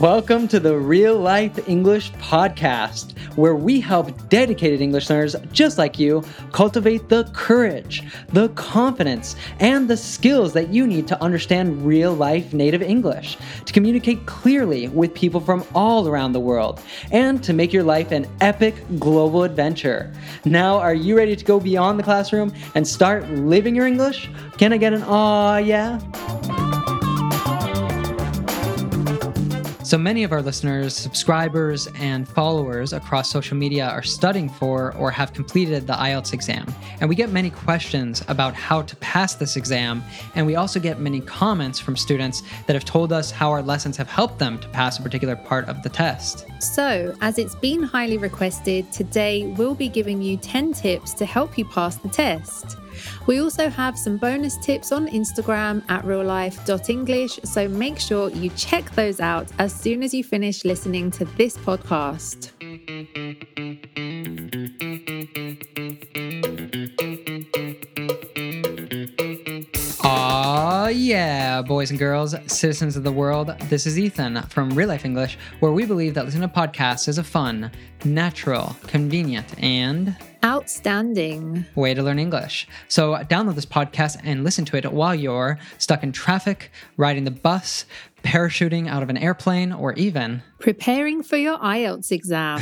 Welcome 0.00 0.46
to 0.48 0.60
the 0.60 0.76
Real 0.76 1.18
Life 1.18 1.70
English 1.70 2.12
Podcast, 2.12 3.16
where 3.34 3.54
we 3.54 3.80
help 3.80 4.28
dedicated 4.28 4.82
English 4.82 5.08
learners 5.08 5.34
just 5.52 5.78
like 5.78 5.98
you 5.98 6.22
cultivate 6.52 7.08
the 7.08 7.24
courage, 7.32 8.02
the 8.28 8.50
confidence, 8.50 9.36
and 9.58 9.88
the 9.88 9.96
skills 9.96 10.52
that 10.52 10.68
you 10.68 10.86
need 10.86 11.08
to 11.08 11.22
understand 11.22 11.86
real 11.86 12.12
life 12.12 12.52
native 12.52 12.82
English, 12.82 13.38
to 13.64 13.72
communicate 13.72 14.26
clearly 14.26 14.88
with 14.88 15.14
people 15.14 15.40
from 15.40 15.64
all 15.74 16.06
around 16.06 16.32
the 16.32 16.40
world, 16.40 16.82
and 17.10 17.42
to 17.42 17.54
make 17.54 17.72
your 17.72 17.82
life 17.82 18.12
an 18.12 18.26
epic 18.42 18.74
global 18.98 19.44
adventure. 19.44 20.12
Now, 20.44 20.76
are 20.76 20.94
you 20.94 21.16
ready 21.16 21.34
to 21.34 21.44
go 21.44 21.58
beyond 21.58 21.98
the 21.98 22.02
classroom 22.02 22.52
and 22.74 22.86
start 22.86 23.30
living 23.30 23.74
your 23.74 23.86
English? 23.86 24.28
Can 24.58 24.74
I 24.74 24.76
get 24.76 24.92
an 24.92 25.04
aw 25.04 25.56
yeah? 25.56 25.98
So 29.86 29.96
many 29.96 30.24
of 30.24 30.32
our 30.32 30.42
listeners, 30.42 30.96
subscribers, 30.96 31.86
and 31.94 32.28
followers 32.28 32.92
across 32.92 33.30
social 33.30 33.56
media 33.56 33.86
are 33.86 34.02
studying 34.02 34.48
for 34.48 34.92
or 34.96 35.12
have 35.12 35.32
completed 35.32 35.86
the 35.86 35.92
IELTS 35.92 36.32
exam. 36.32 36.66
And 36.98 37.08
we 37.08 37.14
get 37.14 37.30
many 37.30 37.50
questions 37.50 38.24
about 38.26 38.52
how 38.54 38.82
to 38.82 38.96
pass 38.96 39.36
this 39.36 39.54
exam. 39.54 40.02
And 40.34 40.44
we 40.44 40.56
also 40.56 40.80
get 40.80 40.98
many 40.98 41.20
comments 41.20 41.78
from 41.78 41.96
students 41.96 42.42
that 42.66 42.74
have 42.74 42.84
told 42.84 43.12
us 43.12 43.30
how 43.30 43.52
our 43.52 43.62
lessons 43.62 43.96
have 43.96 44.08
helped 44.08 44.40
them 44.40 44.58
to 44.58 44.68
pass 44.70 44.98
a 44.98 45.02
particular 45.02 45.36
part 45.36 45.68
of 45.68 45.80
the 45.84 45.88
test. 45.88 46.46
So, 46.58 47.14
as 47.20 47.38
it's 47.38 47.54
been 47.54 47.84
highly 47.84 48.18
requested, 48.18 48.90
today 48.90 49.46
we'll 49.56 49.76
be 49.76 49.88
giving 49.88 50.20
you 50.20 50.36
10 50.36 50.72
tips 50.72 51.14
to 51.14 51.24
help 51.24 51.56
you 51.56 51.64
pass 51.64 51.94
the 51.94 52.08
test. 52.08 52.76
We 53.26 53.40
also 53.40 53.68
have 53.68 53.98
some 53.98 54.16
bonus 54.16 54.56
tips 54.58 54.92
on 54.92 55.08
Instagram 55.08 55.82
at 55.88 56.04
reallife.english, 56.04 57.40
so 57.44 57.68
make 57.68 57.98
sure 57.98 58.30
you 58.30 58.50
check 58.50 58.90
those 58.92 59.20
out 59.20 59.50
as 59.58 59.74
soon 59.74 60.02
as 60.02 60.14
you 60.14 60.24
finish 60.24 60.64
listening 60.64 61.10
to 61.12 61.24
this 61.36 61.56
podcast. 61.56 62.52
Aw, 70.04 70.88
yeah, 70.88 71.62
boys 71.62 71.90
and 71.90 71.98
girls, 71.98 72.34
citizens 72.46 72.96
of 72.96 73.02
the 73.02 73.10
world. 73.12 73.48
This 73.64 73.86
is 73.86 73.98
Ethan 73.98 74.42
from 74.42 74.70
Real 74.70 74.88
Life 74.88 75.04
English, 75.04 75.36
where 75.60 75.72
we 75.72 75.84
believe 75.84 76.14
that 76.14 76.24
listening 76.24 76.48
to 76.48 76.54
podcasts 76.54 77.08
is 77.08 77.18
a 77.18 77.24
fun, 77.24 77.70
natural, 78.04 78.76
convenient, 78.86 79.58
and 79.62 80.16
Outstanding. 80.46 81.66
way 81.74 81.92
to 81.92 82.04
learn 82.04 82.20
English. 82.20 82.68
So 82.86 83.14
download 83.24 83.56
this 83.56 83.66
podcast 83.66 84.20
and 84.22 84.44
listen 84.44 84.64
to 84.66 84.76
it 84.76 84.92
while 84.92 85.12
you're 85.12 85.58
stuck 85.78 86.04
in 86.04 86.12
traffic, 86.12 86.70
riding 86.96 87.24
the 87.24 87.32
bus, 87.32 87.84
parachuting 88.22 88.86
out 88.88 89.02
of 89.02 89.10
an 89.10 89.16
airplane, 89.16 89.72
or 89.72 89.92
even 89.94 90.44
Preparing 90.60 91.24
for 91.24 91.36
your 91.36 91.58
IELTS 91.58 92.12
exam. 92.12 92.60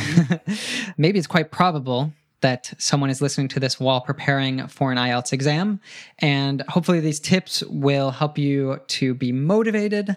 maybe 0.97 1.19
it's 1.19 1.27
quite 1.27 1.51
probable 1.51 2.15
that 2.41 2.73
someone 2.79 3.11
is 3.11 3.21
listening 3.21 3.49
to 3.49 3.61
this 3.61 3.79
while 3.79 4.01
preparing 4.01 4.67
for 4.67 4.91
an 4.91 4.97
IELTS 4.97 5.35
exam. 5.35 5.79
And 6.21 6.63
hopefully, 6.69 7.01
these 7.01 7.21
tips 7.21 7.63
will 7.65 8.13
help 8.13 8.39
you 8.39 8.81
to 8.87 9.13
be 9.13 9.31
motivated 9.31 10.17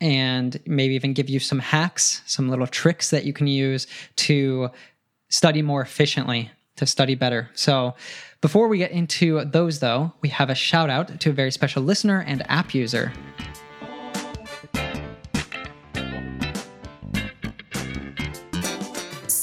and 0.00 0.60
maybe 0.66 0.96
even 0.96 1.12
give 1.12 1.30
you 1.30 1.38
some 1.38 1.60
hacks, 1.60 2.22
some 2.26 2.48
little 2.48 2.66
tricks 2.66 3.10
that 3.10 3.24
you 3.24 3.32
can 3.32 3.46
use 3.46 3.86
to 4.16 4.70
study 5.28 5.62
more 5.62 5.80
efficiently, 5.80 6.50
to 6.76 6.86
study 6.86 7.14
better. 7.14 7.50
So, 7.54 7.94
before 8.40 8.68
we 8.68 8.78
get 8.78 8.90
into 8.90 9.42
those, 9.44 9.78
though, 9.78 10.12
we 10.20 10.28
have 10.28 10.50
a 10.50 10.54
shout 10.54 10.90
out 10.90 11.18
to 11.20 11.30
a 11.30 11.32
very 11.32 11.50
special 11.50 11.82
listener 11.82 12.22
and 12.26 12.42
app 12.50 12.74
user. 12.74 13.12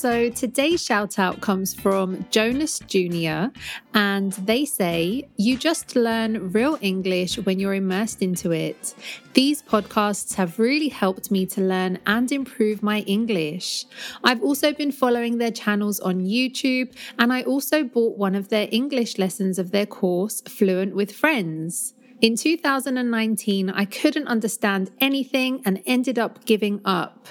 So 0.02 0.32
today's 0.32 0.84
shout 0.84 1.20
out 1.20 1.42
comes 1.42 1.76
from 1.76 2.26
Jonas 2.32 2.80
Jr. 2.80 3.54
and 3.94 4.32
they 4.34 4.66
say, 4.66 5.30
You 5.38 5.56
just 5.56 5.96
learn 5.96 6.52
real 6.52 6.80
English 6.82 7.38
when 7.38 7.60
you're 7.60 7.76
immersed 7.76 8.24
into 8.24 8.50
it. 8.50 8.96
These 9.36 9.62
podcasts 9.62 10.34
have 10.38 10.58
really 10.58 10.90
helped 10.90 11.30
me 11.30 11.46
to 11.46 11.62
learn 11.62 12.00
and 12.08 12.32
improve 12.32 12.82
my 12.82 13.02
English. 13.02 13.86
I've 14.24 14.42
also 14.42 14.74
been 14.74 14.92
following 14.92 15.38
their 15.38 15.52
channels 15.52 16.00
on 16.00 16.22
YouTube 16.22 16.96
and 17.20 17.32
I 17.32 17.44
also 17.44 17.84
bought 17.84 18.18
one 18.18 18.34
of 18.34 18.50
their 18.50 18.68
English 18.72 19.20
lessons 19.20 19.60
of 19.60 19.70
their 19.70 19.86
course, 19.86 20.42
Fluent 20.42 20.96
with 20.96 21.12
Friends. 21.12 21.94
In 22.22 22.36
2019, 22.36 23.70
I 23.70 23.86
couldn't 23.86 24.28
understand 24.28 24.90
anything 25.00 25.62
and 25.64 25.84
ended 25.86 26.18
up 26.18 26.46
giving 26.46 26.82
up. 26.86 27.28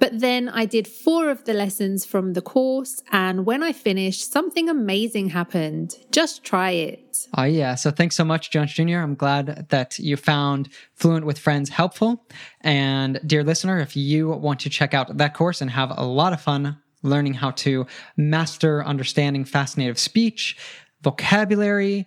But 0.00 0.18
then 0.18 0.48
I 0.48 0.64
did 0.64 0.88
four 0.88 1.28
of 1.28 1.44
the 1.44 1.52
lessons 1.52 2.06
from 2.06 2.32
the 2.32 2.40
course, 2.40 3.02
and 3.12 3.44
when 3.44 3.62
I 3.62 3.72
finished, 3.72 4.32
something 4.32 4.68
amazing 4.70 5.28
happened. 5.28 5.94
Just 6.10 6.42
try 6.42 6.70
it. 6.70 7.28
Oh, 7.36 7.44
yeah. 7.44 7.74
So 7.74 7.90
thanks 7.90 8.16
so 8.16 8.24
much, 8.24 8.50
Jones 8.50 8.72
Jr. 8.72 8.96
I'm 8.96 9.14
glad 9.14 9.66
that 9.68 9.98
you 9.98 10.16
found 10.16 10.70
Fluent 10.94 11.26
with 11.26 11.38
Friends 11.38 11.68
helpful. 11.68 12.24
And, 12.62 13.20
dear 13.26 13.44
listener, 13.44 13.78
if 13.78 13.94
you 13.94 14.30
want 14.30 14.60
to 14.60 14.70
check 14.70 14.94
out 14.94 15.18
that 15.18 15.34
course 15.34 15.60
and 15.60 15.70
have 15.70 15.92
a 15.94 16.04
lot 16.04 16.32
of 16.32 16.40
fun 16.40 16.78
learning 17.02 17.34
how 17.34 17.50
to 17.50 17.86
master 18.16 18.82
understanding 18.84 19.44
fast 19.44 19.76
native 19.76 19.98
speech, 19.98 20.56
vocabulary, 21.02 22.06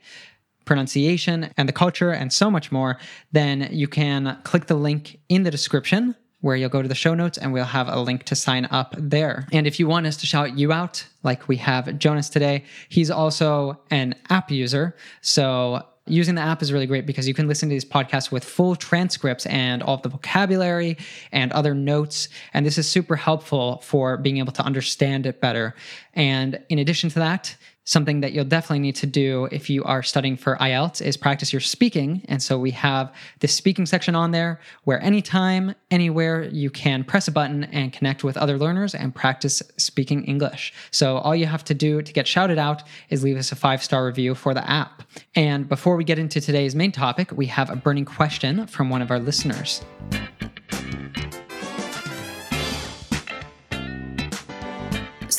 pronunciation, 0.66 1.52
and 1.58 1.70
the 1.70 1.74
culture, 1.74 2.10
and 2.10 2.34
so 2.34 2.50
much 2.50 2.72
more, 2.72 2.98
then 3.31 3.70
you 3.72 3.88
can 3.88 4.40
click 4.44 4.66
the 4.66 4.75
link 4.75 5.20
in 5.30 5.44
the 5.44 5.52
description 5.52 6.16
where 6.44 6.58
you'll 6.58 6.68
go 6.68 6.81
to 6.81 6.90
the 6.90 6.94
show 6.94 7.14
notes 7.14 7.38
and 7.38 7.54
we'll 7.54 7.64
have 7.64 7.88
a 7.88 7.98
link 8.02 8.24
to 8.26 8.36
sign 8.36 8.66
up 8.66 8.94
there. 8.98 9.48
And 9.54 9.66
if 9.66 9.80
you 9.80 9.88
want 9.88 10.06
us 10.06 10.18
to 10.18 10.26
shout 10.26 10.58
you 10.58 10.74
out, 10.74 11.06
like 11.24 11.48
we 11.48 11.56
have 11.56 11.98
Jonas 11.98 12.28
today, 12.28 12.66
he's 12.90 13.09
also 13.09 13.80
an 13.90 14.14
app 14.30 14.52
user. 14.52 14.94
So 15.22 15.86
using 16.06 16.36
the 16.36 16.42
app 16.42 16.62
is 16.62 16.74
really 16.74 16.86
great 16.86 17.06
because 17.06 17.30
you 17.30 17.34
can 17.34 17.48
listen 17.48 17.70
to 17.70 17.74
these 17.74 17.86
podcasts 17.86 18.30
with 18.30 18.44
full 18.44 18.76
transcripts 18.76 19.46
and 19.46 19.81
all 19.81 19.96
of 19.96 20.02
the 20.02 20.09
vocabulary 20.09 20.98
and 21.31 21.50
other 21.54 21.74
notes. 21.74 22.28
And 22.54 22.66
this 22.66 22.78
is 22.78 22.90
super 22.90 23.16
helpful 23.16 23.78
for 23.78 24.18
being 24.18 24.38
able 24.38 24.52
to 24.52 24.64
understand 24.64 25.25
it 25.25 25.40
better. 25.40 25.74
And 26.14 26.62
in 26.68 26.78
addition 26.78 27.10
to 27.12 27.20
that, 27.20 27.56
something 27.85 28.21
that 28.21 28.33
you'll 28.33 28.45
definitely 28.45 28.79
need 28.79 28.95
to 28.95 29.05
do 29.05 29.47
if 29.51 29.69
you 29.69 29.83
are 29.83 30.03
studying 30.03 30.38
for 30.38 30.55
IELTS 30.57 31.01
is 31.01 31.17
practice 31.17 31.51
your 31.51 31.59
speaking. 31.59 32.23
And 32.27 32.41
so 32.41 32.57
we 32.57 32.71
have 32.71 33.13
this 33.39 33.53
speaking 33.53 33.85
section 33.85 34.16
on 34.16 34.31
there 34.31 34.59
where 34.85 35.01
anytime, 35.01 35.75
anywhere, 35.91 36.44
you 36.44 36.69
can 36.69 37.03
press 37.03 37.27
a 37.27 37.31
button 37.31 37.66
and 37.66 37.91
connect 37.91 38.23
with 38.23 38.38
other 38.38 38.57
learners 38.57 38.95
and 38.95 39.13
practice 39.13 39.61
speaking 39.77 40.23
English. 40.25 40.73
So 40.91 41.17
all 41.17 41.35
you 41.35 41.45
have 41.45 41.63
to 41.66 41.73
do 41.73 42.01
to 42.01 42.13
get 42.13 42.27
shouted 42.27 42.57
out 42.57 42.83
is 43.09 43.23
leave 43.23 43.38
us 43.38 43.51
a 43.51 43.55
five 43.55 43.83
star 43.83 44.05
review 44.05 44.35
for 44.35 44.53
the 44.53 44.67
app. 44.69 45.03
And 45.35 45.67
before 45.67 45.95
we 45.95 46.03
get 46.03 46.19
into 46.19 46.39
today's 46.39 46.75
main 46.75 46.91
topic, 46.91 47.31
we 47.31 47.47
have 47.47 47.69
a 47.69 47.75
burning 47.75 48.05
question 48.05 48.65
from 48.67 48.89
one 48.89 49.01
of 49.01 49.11
our 49.11 49.19
listeners. 49.19 49.83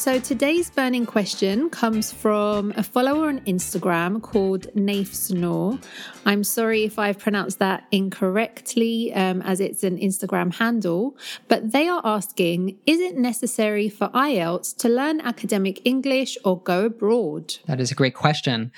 So 0.05 0.21
today's 0.21 0.69
burning 0.69 1.07
question 1.07 1.71
comes 1.71 2.13
from 2.13 2.75
a 2.77 2.83
follower 2.83 3.29
on 3.29 3.41
Instagram 3.47 4.21
called 4.21 4.67
Naif 4.75 5.15
Snore. 5.15 5.79
I'm 6.27 6.45
sorry 6.45 6.85
if 6.85 6.99
I've 6.99 7.19
pronounced 7.19 7.59
that 7.61 7.87
incorrectly, 7.91 9.15
um, 9.15 9.41
as 9.41 9.61
it's 9.61 9.83
an 9.83 9.97
Instagram 9.97 10.53
handle, 10.53 11.17
but 11.49 11.73
they 11.73 11.89
are 11.89 12.03
asking 12.05 12.77
Is 12.85 13.01
it 13.01 13.17
necessary 13.17 13.89
for 13.89 14.09
IELTS 14.09 14.77
to 14.77 14.91
learn 14.91 15.23
academic 15.23 15.81
English 15.87 16.37
or 16.45 16.61
go 16.61 16.85
abroad? 16.85 17.55
That 17.65 17.81
is 17.81 17.91
a 17.91 17.95
great 17.95 18.15
question. 18.15 18.73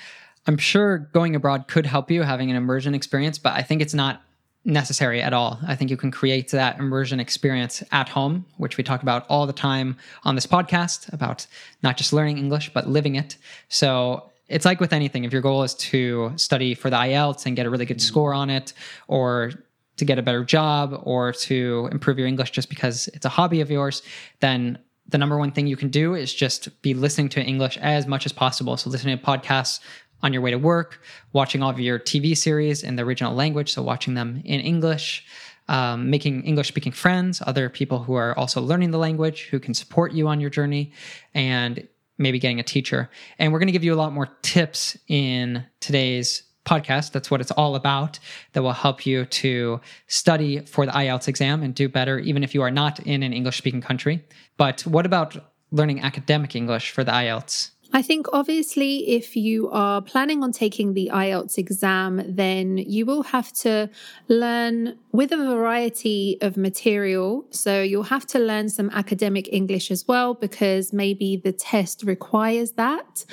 I'm 0.45 0.57
sure 0.57 0.97
going 0.97 1.35
abroad 1.35 1.67
could 1.67 1.85
help 1.85 2.09
you 2.09 2.21
having 2.21 2.49
an 2.49 2.55
immersion 2.55 2.95
experience, 2.95 3.37
but 3.37 3.51
I 3.51 3.63
think 3.63 3.81
it's 3.81 3.93
not 3.93 4.21
necessary 4.67 5.21
at 5.21 5.33
all. 5.33 5.57
I 5.65 5.75
think 5.75 5.89
you 5.89 5.97
can 5.97 6.11
create 6.11 6.51
that 6.51 6.77
immersion 6.77 7.19
experience 7.19 7.81
at 7.91 8.09
home, 8.09 8.45
which 8.57 8.77
we 8.77 8.83
talk 8.83 9.01
about 9.01 9.25
all 9.29 9.47
the 9.47 9.53
time 9.53 9.97
on 10.23 10.35
this 10.35 10.45
podcast 10.45 11.11
about 11.13 11.47
not 11.81 11.97
just 11.97 12.11
learning 12.11 12.37
English, 12.37 12.71
but 12.73 12.87
living 12.87 13.15
it. 13.15 13.37
So 13.69 14.29
it's 14.49 14.65
like 14.65 14.81
with 14.81 14.93
anything. 14.93 15.23
If 15.23 15.31
your 15.31 15.41
goal 15.41 15.63
is 15.63 15.73
to 15.75 16.33
study 16.35 16.75
for 16.75 16.89
the 16.89 16.97
IELTS 16.97 17.45
and 17.45 17.55
get 17.55 17.65
a 17.65 17.69
really 17.69 17.85
good 17.85 17.97
mm-hmm. 17.97 18.07
score 18.07 18.33
on 18.33 18.49
it, 18.49 18.73
or 19.07 19.53
to 19.95 20.05
get 20.05 20.19
a 20.19 20.21
better 20.21 20.43
job, 20.43 21.01
or 21.03 21.31
to 21.31 21.89
improve 21.91 22.19
your 22.19 22.27
English 22.27 22.51
just 22.51 22.69
because 22.69 23.07
it's 23.09 23.25
a 23.25 23.29
hobby 23.29 23.61
of 23.61 23.71
yours, 23.71 24.03
then 24.41 24.77
the 25.09 25.17
number 25.17 25.37
one 25.37 25.51
thing 25.51 25.67
you 25.67 25.77
can 25.77 25.89
do 25.89 26.13
is 26.13 26.33
just 26.33 26.81
be 26.81 26.93
listening 26.93 27.29
to 27.29 27.41
English 27.41 27.77
as 27.77 28.05
much 28.05 28.25
as 28.25 28.33
possible. 28.33 28.75
So 28.75 28.89
listening 28.89 29.17
to 29.17 29.23
podcasts 29.23 29.79
on 30.23 30.33
your 30.33 30.41
way 30.41 30.51
to 30.51 30.57
work, 30.57 31.01
watching 31.33 31.61
all 31.61 31.69
of 31.69 31.79
your 31.79 31.99
TV 31.99 32.35
series 32.35 32.83
in 32.83 32.95
the 32.95 33.03
original 33.03 33.33
language, 33.33 33.71
so 33.73 33.81
watching 33.81 34.13
them 34.15 34.41
in 34.45 34.59
English, 34.59 35.25
um, 35.67 36.09
making 36.09 36.43
English 36.43 36.67
speaking 36.67 36.91
friends, 36.91 37.41
other 37.45 37.69
people 37.69 38.03
who 38.03 38.13
are 38.13 38.37
also 38.37 38.61
learning 38.61 38.91
the 38.91 38.97
language, 38.97 39.47
who 39.51 39.59
can 39.59 39.73
support 39.73 40.13
you 40.13 40.27
on 40.27 40.39
your 40.39 40.49
journey, 40.49 40.91
and 41.33 41.87
maybe 42.17 42.39
getting 42.39 42.59
a 42.59 42.63
teacher. 42.63 43.09
And 43.37 43.53
we're 43.53 43.59
going 43.59 43.67
to 43.67 43.73
give 43.73 43.83
you 43.83 43.93
a 43.93 43.95
lot 43.95 44.13
more 44.13 44.27
tips 44.41 44.97
in 45.07 45.63
today's 45.79 46.43
podcast. 46.65 47.11
That's 47.11 47.31
what 47.31 47.41
it's 47.41 47.51
all 47.51 47.75
about. 47.75 48.19
That 48.53 48.63
will 48.63 48.73
help 48.73 49.05
you 49.05 49.25
to 49.25 49.79
study 50.07 50.59
for 50.59 50.85
the 50.85 50.91
IELTS 50.91 51.27
exam 51.27 51.63
and 51.63 51.73
do 51.73 51.87
better, 51.87 52.19
even 52.19 52.43
if 52.43 52.53
you 52.53 52.61
are 52.61 52.71
not 52.71 52.99
in 53.01 53.23
an 53.23 53.33
English 53.33 53.57
speaking 53.57 53.81
country. 53.81 54.23
But 54.57 54.81
what 54.81 55.05
about 55.05 55.37
learning 55.71 56.01
academic 56.01 56.55
English 56.55 56.91
for 56.91 57.03
the 57.03 57.11
IELTS? 57.11 57.71
I 57.93 58.01
think 58.01 58.27
obviously, 58.33 59.09
if 59.09 59.35
you 59.35 59.69
are 59.71 60.01
planning 60.01 60.43
on 60.43 60.51
taking 60.51 60.93
the 60.93 61.09
IELTS 61.13 61.57
exam, 61.57 62.21
then 62.27 62.77
you 62.77 63.05
will 63.05 63.23
have 63.23 63.53
to 63.53 63.89
learn 64.27 64.97
with 65.11 65.31
a 65.31 65.37
variety 65.37 66.37
of 66.41 66.57
material. 66.57 67.45
So 67.51 67.81
you'll 67.81 68.03
have 68.03 68.27
to 68.27 68.39
learn 68.39 68.69
some 68.69 68.89
academic 68.91 69.51
English 69.53 69.89
as 69.89 70.07
well, 70.07 70.33
because 70.33 70.91
maybe 70.91 71.37
the 71.37 71.53
test 71.53 72.03
requires 72.03 72.73
that. 72.73 73.25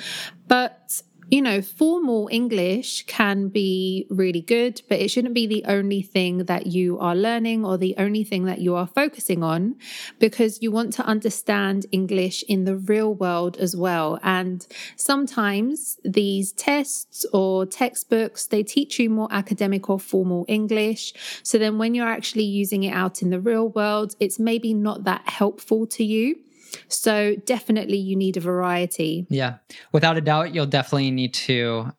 But 0.47 1.01
you 1.29 1.41
know, 1.41 1.61
formal 1.61 2.29
English 2.31 3.05
can 3.07 3.47
be 3.47 4.05
really 4.09 4.41
good, 4.41 4.81
but 4.87 4.99
it 4.99 5.09
shouldn't 5.09 5.33
be 5.33 5.47
the 5.47 5.63
only 5.65 6.01
thing 6.01 6.45
that 6.45 6.67
you 6.67 6.99
are 6.99 7.15
learning 7.15 7.65
or 7.65 7.77
the 7.77 7.95
only 7.97 8.23
thing 8.23 8.45
that 8.45 8.59
you 8.59 8.75
are 8.75 8.85
focusing 8.85 9.43
on 9.43 9.75
because 10.19 10.61
you 10.61 10.71
want 10.71 10.93
to 10.93 11.03
understand 11.03 11.85
English 11.91 12.43
in 12.47 12.65
the 12.65 12.75
real 12.75 13.13
world 13.13 13.57
as 13.57 13.75
well. 13.75 14.19
And 14.21 14.65
sometimes 14.95 15.97
these 16.03 16.51
tests 16.51 17.25
or 17.33 17.65
textbooks, 17.65 18.45
they 18.45 18.61
teach 18.61 18.99
you 18.99 19.09
more 19.09 19.29
academic 19.31 19.89
or 19.89 19.99
formal 19.99 20.45
English. 20.47 21.13
So 21.41 21.57
then 21.57 21.77
when 21.77 21.95
you're 21.95 22.07
actually 22.07 22.43
using 22.43 22.83
it 22.83 22.91
out 22.91 23.21
in 23.21 23.31
the 23.31 23.39
real 23.39 23.69
world, 23.69 24.15
it's 24.19 24.37
maybe 24.37 24.73
not 24.73 25.05
that 25.05 25.27
helpful 25.27 25.87
to 25.87 26.03
you. 26.03 26.44
So 26.87 27.35
definitely 27.45 27.97
you 27.97 28.15
need 28.15 28.37
a 28.37 28.39
variety. 28.39 29.25
Yeah. 29.29 29.57
Without 29.91 30.17
a 30.17 30.21
doubt, 30.21 30.53
you'll 30.53 30.65
definitely 30.65 31.11
need 31.11 31.33
to, 31.33 31.91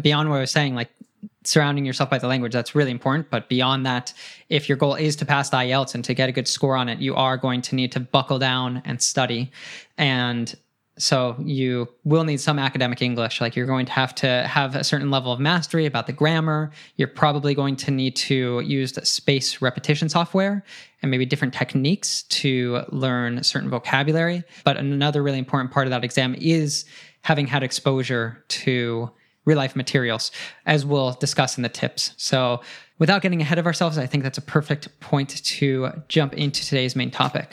beyond 0.00 0.30
what 0.30 0.36
I 0.36 0.40
was 0.40 0.50
saying, 0.50 0.74
like 0.74 0.90
surrounding 1.44 1.84
yourself 1.84 2.10
by 2.10 2.18
the 2.18 2.26
language, 2.26 2.52
that's 2.52 2.74
really 2.74 2.90
important. 2.90 3.30
But 3.30 3.48
beyond 3.48 3.86
that, 3.86 4.12
if 4.48 4.68
your 4.68 4.76
goal 4.76 4.94
is 4.94 5.16
to 5.16 5.26
pass 5.26 5.50
the 5.50 5.58
IELTS 5.58 5.94
and 5.94 6.04
to 6.04 6.14
get 6.14 6.28
a 6.28 6.32
good 6.32 6.48
score 6.48 6.76
on 6.76 6.88
it, 6.88 6.98
you 6.98 7.14
are 7.14 7.36
going 7.36 7.62
to 7.62 7.74
need 7.74 7.92
to 7.92 8.00
buckle 8.00 8.38
down 8.38 8.82
and 8.84 9.02
study. 9.02 9.50
And 9.98 10.54
so 10.96 11.36
you 11.40 11.88
will 12.04 12.24
need 12.24 12.40
some 12.40 12.58
academic 12.58 13.02
English. 13.02 13.40
Like 13.40 13.56
you're 13.56 13.66
going 13.66 13.86
to 13.86 13.92
have 13.92 14.14
to 14.16 14.44
have 14.46 14.76
a 14.76 14.84
certain 14.84 15.10
level 15.10 15.32
of 15.32 15.40
mastery 15.40 15.86
about 15.86 16.06
the 16.06 16.12
grammar. 16.12 16.70
You're 16.96 17.08
probably 17.08 17.54
going 17.54 17.76
to 17.76 17.90
need 17.90 18.14
to 18.16 18.60
use 18.60 18.92
space 19.08 19.60
repetition 19.60 20.08
software 20.08 20.64
and 21.02 21.10
maybe 21.10 21.26
different 21.26 21.52
techniques 21.52 22.22
to 22.24 22.82
learn 22.90 23.42
certain 23.42 23.70
vocabulary. 23.70 24.44
But 24.62 24.76
another 24.76 25.22
really 25.22 25.38
important 25.38 25.72
part 25.72 25.86
of 25.86 25.90
that 25.90 26.04
exam 26.04 26.36
is 26.38 26.84
having 27.22 27.46
had 27.46 27.62
exposure 27.62 28.44
to 28.48 29.10
real 29.44 29.58
life 29.58 29.76
materials, 29.76 30.30
as 30.64 30.86
we'll 30.86 31.12
discuss 31.12 31.56
in 31.56 31.62
the 31.62 31.68
tips. 31.68 32.12
So 32.16 32.60
without 32.98 33.20
getting 33.20 33.42
ahead 33.42 33.58
of 33.58 33.66
ourselves, 33.66 33.98
I 33.98 34.06
think 34.06 34.22
that's 34.22 34.38
a 34.38 34.42
perfect 34.42 35.00
point 35.00 35.44
to 35.44 35.90
jump 36.08 36.34
into 36.34 36.64
today's 36.64 36.94
main 36.94 37.10
topic. 37.10 37.50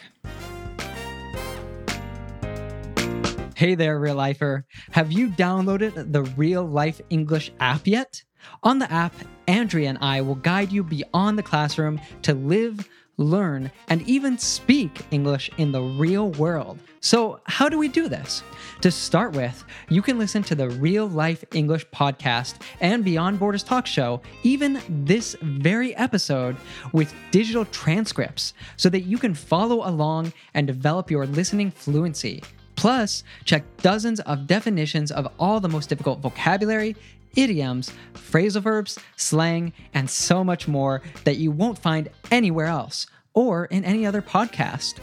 Hey 3.61 3.75
there, 3.75 3.99
real 3.99 4.15
lifer. 4.15 4.65
Have 4.89 5.11
you 5.11 5.29
downloaded 5.29 6.11
the 6.11 6.23
Real 6.23 6.65
Life 6.65 6.99
English 7.11 7.51
app 7.59 7.85
yet? 7.85 8.23
On 8.63 8.79
the 8.79 8.91
app, 8.91 9.13
Andrea 9.47 9.89
and 9.89 9.99
I 10.01 10.19
will 10.21 10.33
guide 10.33 10.71
you 10.71 10.83
beyond 10.83 11.37
the 11.37 11.43
classroom 11.43 12.01
to 12.23 12.33
live, 12.33 12.89
learn, 13.17 13.71
and 13.87 14.01
even 14.09 14.39
speak 14.39 15.05
English 15.11 15.51
in 15.59 15.71
the 15.71 15.79
real 15.79 16.31
world. 16.31 16.79
So, 17.01 17.39
how 17.43 17.69
do 17.69 17.77
we 17.77 17.87
do 17.87 18.09
this? 18.09 18.41
To 18.81 18.89
start 18.89 19.33
with, 19.33 19.63
you 19.89 20.01
can 20.01 20.17
listen 20.17 20.41
to 20.41 20.55
the 20.55 20.71
Real 20.71 21.05
Life 21.05 21.43
English 21.53 21.85
podcast 21.89 22.55
and 22.79 23.05
Beyond 23.05 23.37
Borders 23.37 23.61
Talk 23.61 23.85
Show, 23.85 24.23
even 24.41 24.81
this 24.89 25.35
very 25.39 25.95
episode, 25.97 26.57
with 26.93 27.13
digital 27.29 27.65
transcripts 27.65 28.55
so 28.77 28.89
that 28.89 29.01
you 29.01 29.19
can 29.19 29.35
follow 29.35 29.87
along 29.87 30.33
and 30.55 30.65
develop 30.65 31.11
your 31.11 31.27
listening 31.27 31.69
fluency. 31.69 32.41
Plus, 32.81 33.23
check 33.45 33.63
dozens 33.83 34.19
of 34.21 34.47
definitions 34.47 35.11
of 35.11 35.31
all 35.37 35.59
the 35.59 35.69
most 35.69 35.87
difficult 35.87 36.19
vocabulary, 36.19 36.95
idioms, 37.35 37.93
phrasal 38.15 38.63
verbs, 38.63 38.97
slang, 39.17 39.71
and 39.93 40.09
so 40.09 40.43
much 40.43 40.67
more 40.67 41.03
that 41.23 41.37
you 41.37 41.51
won't 41.51 41.77
find 41.77 42.09
anywhere 42.31 42.65
else 42.65 43.05
or 43.35 43.65
in 43.65 43.85
any 43.85 44.03
other 44.03 44.19
podcast. 44.19 44.95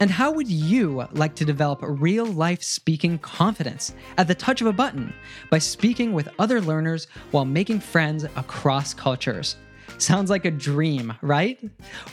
And 0.00 0.10
how 0.10 0.32
would 0.32 0.48
you 0.48 1.06
like 1.12 1.34
to 1.34 1.44
develop 1.44 1.80
real 1.82 2.24
life 2.24 2.62
speaking 2.62 3.18
confidence 3.18 3.92
at 4.16 4.28
the 4.28 4.34
touch 4.34 4.62
of 4.62 4.66
a 4.66 4.72
button 4.72 5.12
by 5.50 5.58
speaking 5.58 6.14
with 6.14 6.30
other 6.38 6.62
learners 6.62 7.06
while 7.32 7.44
making 7.44 7.80
friends 7.80 8.24
across 8.24 8.94
cultures? 8.94 9.56
Sounds 9.98 10.30
like 10.30 10.46
a 10.46 10.50
dream, 10.50 11.12
right? 11.20 11.60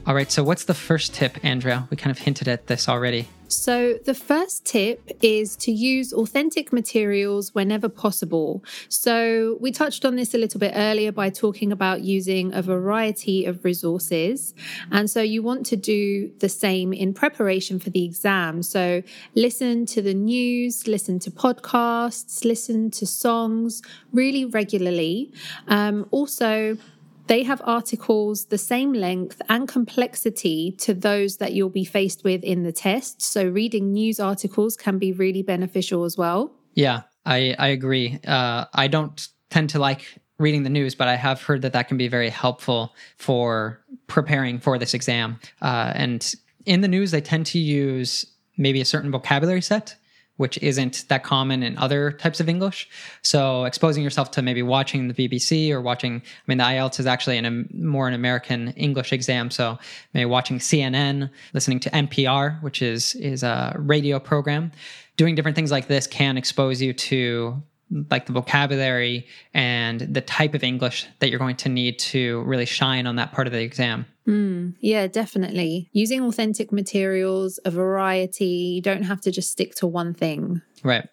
All 0.04 0.16
right, 0.16 0.32
so 0.32 0.43
what's 0.43 0.64
the 0.64 0.75
first 0.75 1.14
tip, 1.14 1.38
Andrea? 1.44 1.87
We 1.88 1.96
kind 1.96 2.10
of 2.10 2.19
hinted 2.19 2.49
at 2.49 2.66
this 2.66 2.88
already. 2.88 3.28
So, 3.46 3.99
the 4.04 4.14
first 4.14 4.64
tip 4.64 5.10
is 5.20 5.56
to 5.56 5.70
use 5.70 6.12
authentic 6.12 6.72
materials 6.72 7.54
whenever 7.54 7.88
possible. 7.88 8.64
So, 8.88 9.58
we 9.60 9.70
touched 9.70 10.04
on 10.04 10.16
this 10.16 10.32
a 10.32 10.38
little 10.38 10.58
bit 10.58 10.72
earlier 10.75 11.12
by 11.12 11.28
talking 11.28 11.70
about 11.70 12.00
using 12.00 12.52
a 12.54 12.62
variety 12.62 13.44
of 13.44 13.62
resources. 13.62 14.54
And 14.90 15.08
so, 15.08 15.20
you 15.20 15.43
want 15.43 15.67
to 15.67 15.76
do 15.76 16.32
the 16.38 16.48
same 16.48 16.93
in 16.94 17.12
preparation 17.12 17.79
for 17.79 17.91
the 17.91 18.05
exam. 18.05 18.62
So, 18.62 19.03
listen 19.34 19.84
to 19.86 20.00
the 20.00 20.15
news, 20.15 20.88
listen 20.88 21.19
to 21.20 21.31
podcasts, 21.31 22.44
listen 22.44 22.91
to 22.93 23.06
songs 23.06 23.82
really 24.12 24.46
regularly. 24.46 25.31
Um, 25.69 26.06
also, 26.10 26.79
they 27.26 27.43
have 27.43 27.62
articles 27.64 28.46
the 28.46 28.58
same 28.58 28.93
length 28.93 29.41
and 29.48 29.69
complexity 29.69 30.72
to 30.79 30.94
those 30.94 31.36
that 31.38 31.52
you'll 31.52 31.70
be 31.70 31.84
faced 31.84 32.24
with 32.24 32.43
in 32.43 32.62
the 32.62 32.72
test. 32.72 33.22
So, 33.22 33.46
reading 33.48 33.93
news 33.93 34.20
articles 34.20 34.76
can 34.76 34.98
be 34.98 35.12
really 35.12 35.43
beneficial 35.43 36.05
as 36.05 36.17
well. 36.17 36.52
Yeah, 36.74 37.02
I, 37.24 37.55
I 37.58 37.69
agree. 37.69 38.19
Uh, 38.26 38.67
I 38.72 38.88
don't 38.88 39.29
tend 39.50 39.70
to 39.70 39.79
like 39.79 40.19
reading 40.38 40.62
the 40.62 40.70
news, 40.70 40.94
but 40.94 41.08
I 41.08 41.17
have 41.17 41.43
heard 41.43 41.62
that 41.62 41.72
that 41.74 41.88
can 41.88 41.96
be 41.96 42.08
very 42.08 42.31
helpful 42.31 42.94
for 43.17 43.81
preparing 44.06 44.58
for 44.58 44.79
this 44.79 44.94
exam. 44.94 45.38
Uh, 45.60 45.93
and 45.94 46.34
in 46.67 46.81
the 46.81 46.88
news, 46.88 47.10
they 47.10 47.20
tend 47.20 47.46
to 47.46 47.58
use 47.58 48.26
maybe 48.56 48.81
a 48.81 48.84
certain 48.84 49.10
vocabulary 49.10 49.62
set 49.62 49.96
which 50.36 50.58
isn't 50.62 51.05
that 51.08 51.22
common 51.22 51.62
in 51.62 51.77
other 51.79 52.12
types 52.12 52.41
of 52.41 52.48
English. 52.48 52.89
So 53.22 53.65
exposing 53.65 54.03
yourself 54.03 54.31
to 54.32 54.43
maybe 54.43 54.62
watching 54.62 55.08
the 55.08 55.15
BBC 55.15 55.70
or 55.70 55.81
watching, 55.81 56.17
I 56.17 56.43
mean, 56.46 56.58
the 56.58 56.65
IELTS 56.65 56.98
is 57.01 57.06
actually 57.06 57.39
a 57.39 57.46
um, 57.46 57.69
more 57.72 58.08
an 58.08 58.15
American 58.15 58.69
English 58.70 59.12
exam. 59.12 59.51
So 59.51 59.79
maybe 60.15 60.24
watching 60.24 60.58
CNN, 60.58 61.31
listening 61.53 61.81
to 61.81 61.91
NPR, 61.91 62.62
which 62.62 62.82
is 62.82 63.15
is 63.17 63.43
a 63.43 63.74
radio 63.79 64.19
program, 64.19 64.72
doing 65.17 65.34
different 65.34 65.55
things 65.55 65.70
like 65.70 65.89
this 65.89 66.06
can 66.06 66.36
expose 66.36 66.81
you 66.81 66.93
to 66.93 67.62
like 68.10 68.27
the 68.27 68.32
vocabulary 68.32 69.27
and 69.53 70.01
the 70.01 70.22
type 70.22 70.55
of 70.55 70.65
English 70.65 71.06
that 71.19 71.29
you're 71.29 71.39
going 71.39 71.56
to 71.56 71.69
need 71.69 71.98
to 71.98 72.43
really 72.43 72.65
shine 72.65 73.06
on 73.06 73.17
that 73.17 73.32
part 73.32 73.46
of 73.46 73.53
the 73.53 73.60
exam. 73.60 74.06
Mm, 74.26 74.76
yeah, 74.81 75.06
definitely. 75.06 75.88
Using 75.93 76.22
authentic 76.22 76.72
materials, 76.72 77.58
a 77.64 77.70
variety, 77.70 78.46
you 78.46 78.82
don't 78.82 79.02
have 79.02 79.20
to 79.22 79.31
just 79.31 79.50
stick 79.50 79.74
to 79.76 79.86
one 79.86 80.14
thing. 80.14 80.62
Right. 80.84 81.08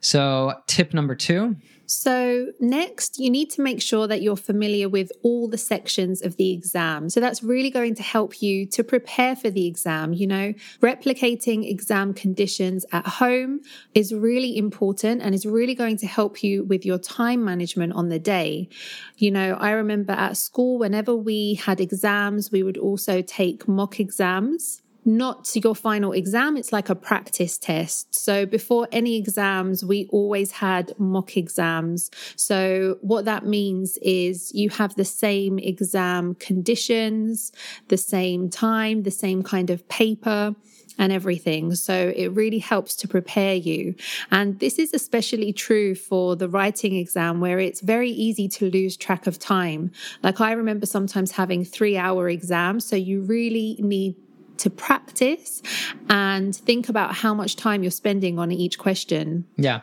So, 0.00 0.54
tip 0.66 0.94
number 0.94 1.14
two 1.14 1.56
So, 1.90 2.48
next, 2.60 3.18
you 3.18 3.30
need 3.30 3.48
to 3.52 3.62
make 3.62 3.80
sure 3.80 4.06
that 4.08 4.20
you're 4.20 4.36
familiar 4.36 4.90
with 4.90 5.10
all 5.22 5.48
the 5.48 5.56
sections 5.56 6.20
of 6.20 6.36
the 6.36 6.52
exam. 6.52 7.08
So, 7.08 7.18
that's 7.18 7.42
really 7.42 7.70
going 7.70 7.94
to 7.94 8.02
help 8.02 8.42
you 8.42 8.66
to 8.66 8.84
prepare 8.84 9.34
for 9.34 9.48
the 9.48 9.66
exam. 9.66 10.12
You 10.12 10.26
know, 10.26 10.52
replicating 10.82 11.66
exam 11.66 12.12
conditions 12.12 12.84
at 12.92 13.06
home 13.06 13.60
is 13.94 14.12
really 14.12 14.58
important 14.58 15.22
and 15.22 15.34
is 15.34 15.46
really 15.46 15.74
going 15.74 15.96
to 15.96 16.06
help 16.06 16.42
you 16.42 16.62
with 16.62 16.84
your 16.84 16.98
time 16.98 17.42
management 17.42 17.94
on 17.94 18.10
the 18.10 18.18
day. 18.18 18.68
You 19.16 19.30
know, 19.30 19.54
I 19.54 19.70
remember 19.70 20.12
at 20.12 20.36
school, 20.36 20.78
whenever 20.78 21.16
we 21.16 21.54
had 21.54 21.80
exams, 21.80 22.52
we 22.52 22.62
would 22.62 22.76
also 22.76 23.22
take 23.22 23.66
mock 23.66 23.98
exams 23.98 24.82
not 25.08 25.50
your 25.56 25.74
final 25.74 26.12
exam, 26.12 26.56
it's 26.56 26.70
like 26.70 26.90
a 26.90 26.94
practice 26.94 27.56
test. 27.56 28.14
So 28.14 28.44
before 28.44 28.86
any 28.92 29.16
exams, 29.16 29.82
we 29.82 30.06
always 30.10 30.52
had 30.52 30.92
mock 30.98 31.36
exams. 31.36 32.10
So 32.36 32.98
what 33.00 33.24
that 33.24 33.46
means 33.46 33.98
is 34.02 34.52
you 34.54 34.68
have 34.70 34.94
the 34.96 35.06
same 35.06 35.58
exam 35.58 36.34
conditions, 36.34 37.52
the 37.88 37.96
same 37.96 38.50
time, 38.50 39.02
the 39.02 39.10
same 39.10 39.42
kind 39.42 39.70
of 39.70 39.88
paper 39.88 40.54
and 40.98 41.12
everything. 41.12 41.74
So 41.74 42.12
it 42.14 42.28
really 42.28 42.58
helps 42.58 42.94
to 42.96 43.08
prepare 43.08 43.54
you. 43.54 43.94
And 44.30 44.58
this 44.58 44.78
is 44.78 44.92
especially 44.92 45.52
true 45.52 45.94
for 45.94 46.36
the 46.36 46.48
writing 46.48 46.96
exam 46.96 47.40
where 47.40 47.60
it's 47.60 47.80
very 47.80 48.10
easy 48.10 48.48
to 48.48 48.68
lose 48.68 48.96
track 48.96 49.26
of 49.26 49.38
time. 49.38 49.92
Like 50.22 50.40
I 50.40 50.52
remember 50.52 50.86
sometimes 50.86 51.30
having 51.30 51.64
three 51.64 51.96
hour 51.96 52.28
exams. 52.28 52.84
So 52.84 52.96
you 52.96 53.22
really 53.22 53.76
need 53.78 54.16
to 54.58 54.70
practice 54.70 55.62
and 56.08 56.54
think 56.54 56.88
about 56.88 57.14
how 57.14 57.34
much 57.34 57.56
time 57.56 57.82
you're 57.82 57.90
spending 57.90 58.38
on 58.38 58.52
each 58.52 58.78
question. 58.78 59.46
Yeah. 59.56 59.80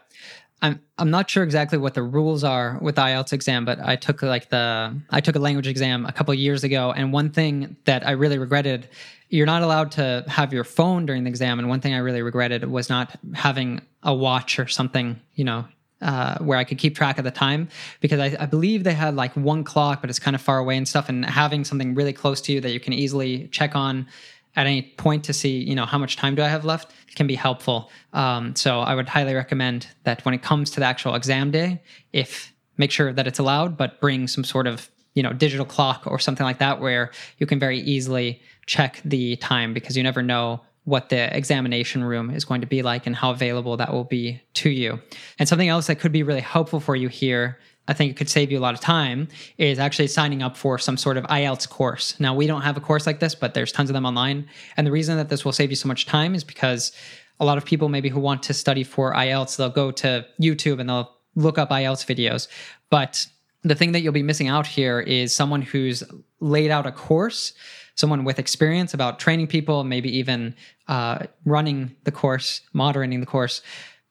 I'm 0.61 0.79
I'm 0.97 1.11
not 1.11 1.29
sure 1.29 1.43
exactly 1.43 1.77
what 1.77 1.93
the 1.93 2.01
rules 2.03 2.43
are 2.43 2.79
with 2.81 2.95
IELTS 2.95 3.33
exam, 3.33 3.65
but 3.65 3.79
I 3.79 3.95
took 3.97 4.21
like 4.21 4.49
the 4.49 4.99
I 5.09 5.21
took 5.21 5.35
a 5.35 5.39
language 5.39 5.67
exam 5.67 6.05
a 6.05 6.11
couple 6.11 6.33
years 6.33 6.63
ago, 6.63 6.93
and 6.95 7.11
one 7.11 7.29
thing 7.29 7.75
that 7.83 8.07
I 8.07 8.11
really 8.11 8.37
regretted, 8.37 8.87
you're 9.29 9.45
not 9.45 9.61
allowed 9.61 9.91
to 9.93 10.23
have 10.27 10.53
your 10.53 10.63
phone 10.63 11.05
during 11.05 11.25
the 11.25 11.29
exam, 11.29 11.59
and 11.59 11.67
one 11.67 11.81
thing 11.81 11.93
I 11.93 11.97
really 11.97 12.21
regretted 12.21 12.63
was 12.65 12.89
not 12.89 13.15
having 13.33 13.81
a 14.01 14.13
watch 14.13 14.57
or 14.57 14.67
something, 14.67 15.19
you 15.35 15.43
know, 15.43 15.65
uh, 16.01 16.37
where 16.39 16.57
I 16.57 16.63
could 16.63 16.77
keep 16.77 16.95
track 16.95 17.17
of 17.17 17.23
the 17.23 17.31
time 17.31 17.69
because 17.99 18.19
I, 18.19 18.35
I, 18.39 18.45
believe 18.45 18.83
they 18.83 18.93
had 18.93 19.15
like 19.15 19.33
one 19.33 19.63
clock, 19.63 20.01
but 20.01 20.09
it's 20.09 20.19
kind 20.19 20.35
of 20.35 20.41
far 20.41 20.59
away 20.59 20.77
and 20.77 20.87
stuff. 20.87 21.09
And 21.09 21.25
having 21.25 21.63
something 21.63 21.95
really 21.95 22.13
close 22.13 22.41
to 22.41 22.53
you 22.53 22.61
that 22.61 22.71
you 22.71 22.79
can 22.79 22.93
easily 22.93 23.47
check 23.47 23.75
on 23.75 24.07
at 24.55 24.67
any 24.67 24.81
point 24.81 25.23
to 25.25 25.33
see 25.33 25.57
you 25.57 25.75
know 25.75 25.85
how 25.85 25.97
much 25.97 26.15
time 26.15 26.35
do 26.35 26.41
i 26.41 26.47
have 26.47 26.65
left 26.65 26.91
can 27.15 27.27
be 27.27 27.35
helpful. 27.35 27.89
Um, 28.11 28.55
so 28.55 28.79
i 28.79 28.93
would 28.93 29.07
highly 29.07 29.33
recommend 29.33 29.87
that 30.03 30.23
when 30.25 30.33
it 30.33 30.41
comes 30.41 30.71
to 30.71 30.79
the 30.79 30.85
actual 30.85 31.15
exam 31.15 31.51
day 31.51 31.81
if 32.13 32.53
make 32.77 32.91
sure 32.91 33.13
that 33.13 33.27
it's 33.27 33.39
allowed 33.39 33.77
but 33.77 33.99
bring 34.01 34.27
some 34.27 34.43
sort 34.43 34.67
of 34.67 34.89
you 35.13 35.23
know 35.23 35.33
digital 35.33 35.65
clock 35.65 36.03
or 36.05 36.19
something 36.19 36.45
like 36.45 36.59
that 36.59 36.81
where 36.81 37.11
you 37.37 37.45
can 37.45 37.59
very 37.59 37.79
easily 37.79 38.41
check 38.65 39.01
the 39.05 39.35
time 39.37 39.73
because 39.73 39.95
you 39.95 40.03
never 40.03 40.21
know 40.21 40.61
what 40.85 41.09
the 41.09 41.35
examination 41.35 42.03
room 42.03 42.29
is 42.29 42.45
going 42.45 42.61
to 42.61 42.67
be 42.67 42.81
like 42.83 43.07
and 43.07 43.15
how 43.15 43.31
available 43.31 43.75
that 43.75 43.91
will 43.91 44.03
be 44.03 44.39
to 44.53 44.69
you. 44.69 44.99
And 45.39 45.49
something 45.49 45.67
else 45.67 45.87
that 45.87 45.99
could 45.99 46.11
be 46.11 46.21
really 46.23 46.41
helpful 46.41 46.79
for 46.79 46.95
you 46.95 47.09
here 47.09 47.57
I 47.87 47.93
think 47.93 48.11
it 48.11 48.17
could 48.17 48.29
save 48.29 48.51
you 48.51 48.57
a 48.57 48.61
lot 48.61 48.73
of 48.73 48.79
time 48.79 49.27
is 49.57 49.79
actually 49.79 50.07
signing 50.07 50.41
up 50.41 50.57
for 50.57 50.77
some 50.77 50.97
sort 50.97 51.17
of 51.17 51.23
IELTS 51.25 51.69
course. 51.69 52.19
Now, 52.19 52.33
we 52.33 52.47
don't 52.47 52.61
have 52.61 52.77
a 52.77 52.81
course 52.81 53.05
like 53.05 53.19
this, 53.19 53.35
but 53.35 53.53
there's 53.53 53.71
tons 53.71 53.89
of 53.89 53.93
them 53.93 54.05
online. 54.05 54.47
And 54.75 54.87
the 54.87 54.91
reason 54.91 55.17
that 55.17 55.29
this 55.29 55.45
will 55.45 55.51
save 55.51 55.69
you 55.69 55.75
so 55.75 55.87
much 55.87 56.05
time 56.05 56.33
is 56.33 56.43
because 56.43 56.91
a 57.39 57.45
lot 57.45 57.57
of 57.57 57.65
people 57.65 57.89
maybe 57.89 58.09
who 58.09 58.19
want 58.19 58.41
to 58.43 58.53
study 58.53 58.83
for 58.83 59.13
IELTS, 59.13 59.57
they'll 59.57 59.69
go 59.69 59.91
to 59.91 60.25
YouTube 60.41 60.79
and 60.79 60.89
they'll 60.89 61.15
look 61.35 61.57
up 61.57 61.69
IELTS 61.69 62.05
videos. 62.05 62.47
But 62.89 63.27
the 63.63 63.75
thing 63.75 63.91
that 63.91 64.01
you'll 64.01 64.13
be 64.13 64.23
missing 64.23 64.47
out 64.47 64.65
here 64.65 64.99
is 64.99 65.33
someone 65.33 65.61
who's 65.61 66.03
laid 66.39 66.71
out 66.71 66.85
a 66.85 66.91
course, 66.91 67.53
someone 67.95 68.23
with 68.23 68.39
experience 68.39 68.93
about 68.93 69.19
training 69.19 69.47
people, 69.47 69.83
maybe 69.83 70.15
even 70.17 70.55
uh, 70.87 71.25
running 71.45 71.95
the 72.03 72.11
course, 72.11 72.61
moderating 72.73 73.19
the 73.19 73.25
course, 73.25 73.61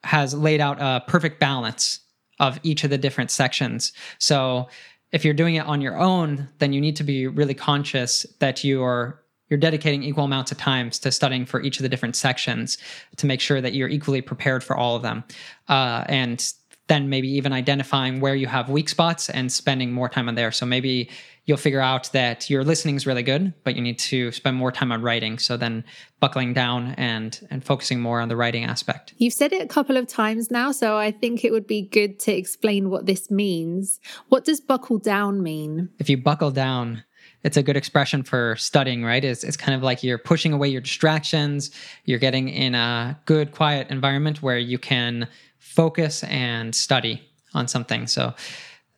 has 0.03 0.35
laid 0.35 0.61
out 0.61 0.79
a 0.81 1.03
perfect 1.07 1.41
balance 1.41 2.01
of 2.41 2.59
each 2.63 2.85
of 2.85 2.91
the 2.91 2.99
different 2.99 3.31
sections. 3.31 3.93
So 4.19 4.69
if 5.13 5.25
you're 5.25 5.35
doing 5.35 5.55
it 5.55 5.67
on 5.67 5.81
your 5.81 5.99
own, 5.99 6.49
then 6.59 6.73
you 6.73 6.81
need 6.81 6.97
to 6.97 7.05
be 7.05 7.27
really 7.27 7.55
conscious 7.55 8.27
that 8.41 8.65
you 8.65 8.83
are 8.83 9.21
you're 9.51 9.59
dedicating 9.59 10.03
equal 10.03 10.25
amounts 10.25 10.51
of 10.51 10.59
times 10.59 10.99
to 10.99 11.13
studying 11.13 11.45
for 11.45 11.61
each 11.63 11.79
of 11.79 11.83
the 11.83 11.89
different 11.89 12.17
sections 12.17 12.79
to 13.17 13.27
make 13.27 13.41
sure 13.41 13.61
that 13.61 13.75
you're 13.75 13.91
equally 13.91 14.23
prepared 14.23 14.65
for 14.65 14.75
all 14.75 14.97
of 14.97 15.03
them. 15.03 15.23
Uh, 15.69 16.03
and 16.09 16.53
then 16.87 17.09
maybe 17.09 17.29
even 17.29 17.53
identifying 17.53 18.21
where 18.21 18.35
you 18.35 18.47
have 18.47 18.69
weak 18.69 18.89
spots 18.89 19.31
and 19.31 19.51
spending 19.51 19.93
more 19.93 20.09
time 20.09 20.29
on 20.29 20.35
there. 20.35 20.53
So 20.53 20.67
maybe 20.67 21.09
you'll 21.47 21.57
figure 21.57 21.81
out 21.81 22.11
that 22.13 22.51
your 22.51 22.63
listening 22.63 22.97
is 22.97 23.07
really 23.07 23.23
good, 23.23 23.55
but 23.65 23.75
you 23.75 23.83
need 23.83 23.99
to 23.99 24.31
spend 24.33 24.57
more 24.57 24.71
time 24.71 24.93
on 24.93 25.01
writing. 25.01 25.39
So 25.39 25.57
then 25.57 25.85
buckling 26.21 26.53
down 26.53 26.95
and 26.97 27.47
and 27.51 27.65
focusing 27.65 28.01
more 28.01 28.21
on 28.21 28.29
the 28.29 28.37
writing 28.37 28.65
aspect. 28.65 29.15
You've 29.17 29.35
said 29.35 29.53
it 29.53 29.63
a 29.63 29.69
couple 29.69 29.97
of 29.97 30.07
times 30.07 30.51
now, 30.51 30.73
so 30.73 30.97
I 30.97 31.11
think 31.11 31.45
it 31.45 31.53
would 31.53 31.67
be 31.67 31.83
good 31.83 32.19
to 32.21 32.33
explain 32.33 32.91
what 32.91 33.07
this 33.07 33.31
means. 33.31 34.01
What 34.29 34.45
does 34.45 34.61
buckle 34.61 34.99
down 34.99 35.43
mean? 35.43 35.89
If 35.99 36.11
you 36.11 36.19
buckle 36.19 36.51
down, 36.51 37.05
it's 37.43 37.57
a 37.59 37.63
good 37.63 37.77
expression 37.77 38.23
for 38.23 38.57
studying, 38.57 39.05
right? 39.05 39.23
It's, 39.23 39.45
it's 39.45 39.57
kind 39.57 39.77
of 39.77 39.83
like 39.83 40.03
you're 40.03 40.19
pushing 40.19 40.53
away 40.53 40.69
your 40.69 40.81
distractions. 40.81 41.71
You're 42.05 42.19
getting 42.19 42.49
in 42.49 42.75
a 42.75 43.19
good, 43.27 43.53
quiet 43.53 43.91
environment 43.91 44.43
where 44.43 44.59
you 44.59 44.79
can 44.79 45.29
focus 45.75 46.25
and 46.25 46.75
study 46.75 47.23
on 47.55 47.69
something. 47.69 48.07
So 48.07 48.35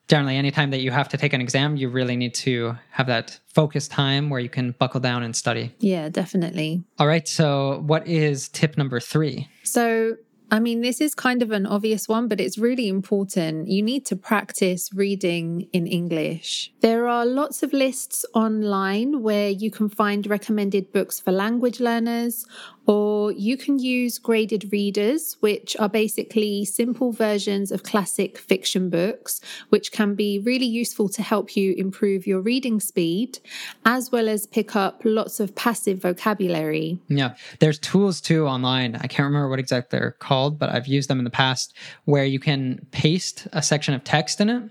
generally 0.09 0.37
anytime 0.37 0.71
that 0.71 0.80
you 0.80 0.90
have 0.90 1.09
to 1.09 1.16
take 1.16 1.33
an 1.33 1.40
exam 1.40 1.76
you 1.76 1.88
really 1.88 2.16
need 2.16 2.33
to 2.33 2.76
have 2.90 3.06
that 3.06 3.38
focus 3.52 3.88
time 3.88 4.30
where 4.30 4.40
you 4.40 4.49
can 4.49 4.71
buckle 4.78 5.00
down 5.00 5.23
and 5.23 5.35
study 5.35 5.75
yeah 5.80 6.09
definitely 6.09 6.83
all 6.99 7.06
right 7.06 7.26
so 7.26 7.83
what 7.87 8.06
is 8.06 8.49
tip 8.49 8.76
number 8.76 9.00
three 9.00 9.49
so 9.64 10.14
I 10.49 10.61
mean, 10.61 10.80
this 10.80 11.00
is 11.00 11.12
kind 11.12 11.42
of 11.42 11.50
an 11.50 11.66
obvious 11.66 12.06
one, 12.06 12.28
but 12.28 12.40
it's 12.40 12.56
really 12.56 12.88
important. 12.88 13.66
You 13.66 13.83
need 13.83 14.06
to 14.06 14.14
practice 14.14 14.90
reading 14.95 15.68
in 15.73 15.88
English. 15.88 16.73
There 16.83 17.09
are 17.09 17.26
lots 17.26 17.64
of 17.64 17.73
lists 17.73 18.25
online 18.33 19.23
where 19.23 19.50
you 19.50 19.73
can 19.73 19.88
find 19.88 20.25
recommended 20.25 20.92
books 20.92 21.18
for 21.18 21.33
language 21.33 21.80
learners 21.80 22.47
or 22.87 23.33
you 23.33 23.57
can 23.57 23.78
use 23.78 24.19
graded 24.19 24.73
readers, 24.73 25.37
which 25.40 25.76
are 25.78 25.88
basically 25.88 26.64
simple 26.64 27.12
versions 27.12 27.73
of 27.73 27.83
classic 27.83 28.38
fiction 28.38 28.88
books, 28.88 29.40
which 29.71 29.93
can 29.93 30.14
be 30.14 30.38
really 30.38 30.66
useful 30.66 31.09
to 31.09 31.23
help 31.23 31.57
you 31.57 31.75
improve 31.75 32.26
your 32.26 32.40
reading 32.40 32.78
speed, 32.81 33.38
as 33.85 34.12
well 34.12 34.28
as 34.28 34.47
pick 34.47 34.76
up 34.76 35.02
lots 35.05 35.40
of 35.40 35.55
passive 35.55 36.00
vocabulary. 36.00 36.99
Yeah, 37.09 37.35
there's 37.59 37.78
tools 37.78 38.21
too 38.21 38.47
online. 38.47 38.95
I 38.97 39.09
can't 39.09 39.26
remember 39.26 39.49
what 39.49 39.59
exactly 39.59 39.99
they're 39.99 40.12
called, 40.12 40.59
but 40.59 40.71
I've 40.71 40.87
used 40.87 41.11
them 41.11 41.19
in 41.19 41.25
the 41.25 41.31
past 41.31 41.75
where 42.05 42.25
you 42.25 42.38
can 42.38 42.87
paste 42.93 43.49
a 43.52 43.62
section 43.62 43.95
of 43.95 44.05
text 44.05 44.40
in 44.40 44.49
it 44.49 44.62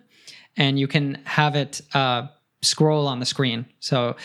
and 0.58 0.80
you 0.80 0.88
can 0.88 1.22
have 1.26 1.56
it 1.56 1.82
uh, 1.94 2.28
scroll 2.62 3.08
on 3.08 3.20
the 3.20 3.26
screen. 3.26 3.66
So 3.80 4.16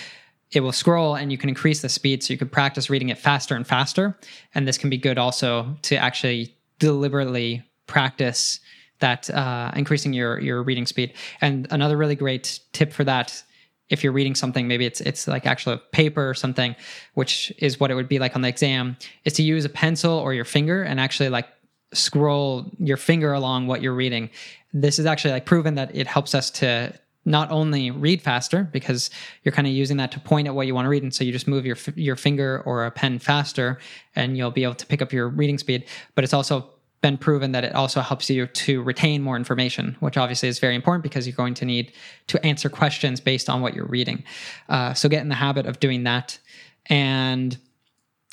it 0.52 0.60
will 0.60 0.72
scroll 0.72 1.14
and 1.14 1.30
you 1.30 1.38
can 1.38 1.48
increase 1.48 1.80
the 1.80 1.88
speed 1.88 2.22
so 2.22 2.32
you 2.32 2.38
could 2.38 2.50
practice 2.50 2.90
reading 2.90 3.08
it 3.08 3.18
faster 3.18 3.54
and 3.54 3.66
faster. 3.66 4.18
And 4.54 4.66
this 4.66 4.78
can 4.78 4.90
be 4.90 4.98
good 4.98 5.18
also 5.18 5.76
to 5.82 5.96
actually 5.96 6.56
deliberately 6.78 7.62
practice 7.86 8.60
that 9.00 9.30
uh, 9.30 9.70
increasing 9.74 10.12
your 10.12 10.38
your 10.40 10.62
reading 10.62 10.86
speed. 10.86 11.14
And 11.40 11.66
another 11.70 11.96
really 11.96 12.16
great 12.16 12.60
tip 12.72 12.92
for 12.92 13.04
that, 13.04 13.42
if 13.88 14.04
you're 14.04 14.12
reading 14.12 14.34
something, 14.34 14.68
maybe 14.68 14.84
it's 14.84 15.00
it's 15.00 15.26
like 15.26 15.46
actual 15.46 15.78
paper 15.92 16.28
or 16.28 16.34
something, 16.34 16.76
which 17.14 17.52
is 17.58 17.80
what 17.80 17.90
it 17.90 17.94
would 17.94 18.08
be 18.08 18.18
like 18.18 18.36
on 18.36 18.42
the 18.42 18.48
exam, 18.48 18.96
is 19.24 19.32
to 19.34 19.42
use 19.42 19.64
a 19.64 19.70
pencil 19.70 20.12
or 20.12 20.34
your 20.34 20.44
finger 20.44 20.82
and 20.82 21.00
actually 21.00 21.28
like 21.28 21.48
scroll 21.92 22.70
your 22.78 22.96
finger 22.96 23.32
along 23.32 23.66
what 23.66 23.82
you're 23.82 23.94
reading. 23.94 24.30
This 24.72 24.98
is 24.98 25.06
actually 25.06 25.32
like 25.32 25.46
proven 25.46 25.74
that 25.74 25.94
it 25.94 26.06
helps 26.06 26.34
us 26.34 26.50
to 26.52 26.92
not 27.24 27.50
only 27.50 27.90
read 27.90 28.22
faster 28.22 28.64
because 28.72 29.10
you're 29.42 29.52
kind 29.52 29.68
of 29.68 29.74
using 29.74 29.98
that 29.98 30.10
to 30.12 30.20
point 30.20 30.48
at 30.48 30.54
what 30.54 30.66
you 30.66 30.74
want 30.74 30.86
to 30.86 30.88
read 30.88 31.02
and 31.02 31.14
so 31.14 31.22
you 31.22 31.32
just 31.32 31.46
move 31.46 31.66
your 31.66 31.76
your 31.94 32.16
finger 32.16 32.62
or 32.64 32.86
a 32.86 32.90
pen 32.90 33.18
faster 33.18 33.78
and 34.16 34.36
you'll 34.36 34.50
be 34.50 34.64
able 34.64 34.74
to 34.74 34.86
pick 34.86 35.02
up 35.02 35.12
your 35.12 35.28
reading 35.28 35.58
speed 35.58 35.84
but 36.14 36.24
it's 36.24 36.32
also 36.32 36.70
been 37.02 37.16
proven 37.16 37.52
that 37.52 37.64
it 37.64 37.74
also 37.74 38.00
helps 38.00 38.28
you 38.28 38.46
to 38.46 38.82
retain 38.82 39.22
more 39.22 39.36
information 39.36 39.96
which 40.00 40.16
obviously 40.16 40.48
is 40.48 40.58
very 40.58 40.74
important 40.74 41.02
because 41.02 41.26
you're 41.26 41.36
going 41.36 41.54
to 41.54 41.64
need 41.64 41.92
to 42.26 42.44
answer 42.44 42.68
questions 42.68 43.20
based 43.20 43.48
on 43.48 43.60
what 43.60 43.74
you're 43.74 43.86
reading. 43.86 44.22
Uh, 44.68 44.92
so 44.94 45.08
get 45.08 45.22
in 45.22 45.28
the 45.28 45.34
habit 45.34 45.66
of 45.66 45.80
doing 45.80 46.04
that. 46.04 46.38
And 46.86 47.56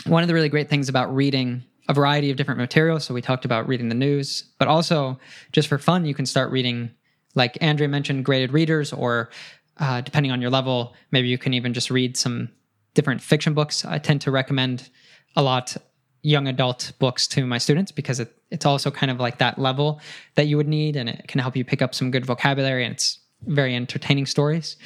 one 0.05 0.21
of 0.21 0.27
the 0.27 0.33
really 0.33 0.49
great 0.49 0.69
things 0.69 0.89
about 0.89 1.13
reading 1.13 1.63
a 1.89 1.93
variety 1.93 2.29
of 2.29 2.35
different 2.35 2.59
materials 2.59 3.05
so 3.05 3.13
we 3.13 3.21
talked 3.21 3.45
about 3.45 3.67
reading 3.67 3.87
the 3.87 3.95
news 3.95 4.43
but 4.59 4.67
also 4.67 5.17
just 5.53 5.69
for 5.69 5.77
fun 5.77 6.05
you 6.05 6.13
can 6.13 6.25
start 6.25 6.51
reading 6.51 6.91
like 7.37 7.57
Andrea 7.61 7.87
mentioned, 7.87 8.25
graded 8.25 8.51
readers, 8.51 8.91
or 8.91 9.29
uh, 9.77 10.01
depending 10.01 10.31
on 10.31 10.41
your 10.41 10.49
level, 10.49 10.95
maybe 11.11 11.27
you 11.27 11.37
can 11.37 11.53
even 11.53 11.73
just 11.73 11.89
read 11.89 12.17
some 12.17 12.49
different 12.95 13.21
fiction 13.21 13.53
books. 13.53 13.85
I 13.85 13.99
tend 13.99 14.21
to 14.21 14.31
recommend 14.31 14.89
a 15.35 15.43
lot 15.43 15.77
young 16.23 16.47
adult 16.47 16.91
books 16.99 17.27
to 17.27 17.45
my 17.45 17.57
students 17.57 17.91
because 17.91 18.19
it, 18.19 18.35
it's 18.49 18.65
also 18.65 18.89
kind 18.89 19.11
of 19.11 19.19
like 19.19 19.37
that 19.37 19.59
level 19.59 20.01
that 20.35 20.47
you 20.47 20.57
would 20.57 20.67
need 20.67 20.95
and 20.95 21.07
it 21.07 21.27
can 21.27 21.39
help 21.39 21.55
you 21.55 21.63
pick 21.63 21.81
up 21.81 21.93
some 21.93 22.11
good 22.11 22.25
vocabulary 22.25 22.83
and 22.83 22.95
it's 22.95 23.19
very 23.45 23.75
entertaining 23.75 24.25
stories 24.25 24.77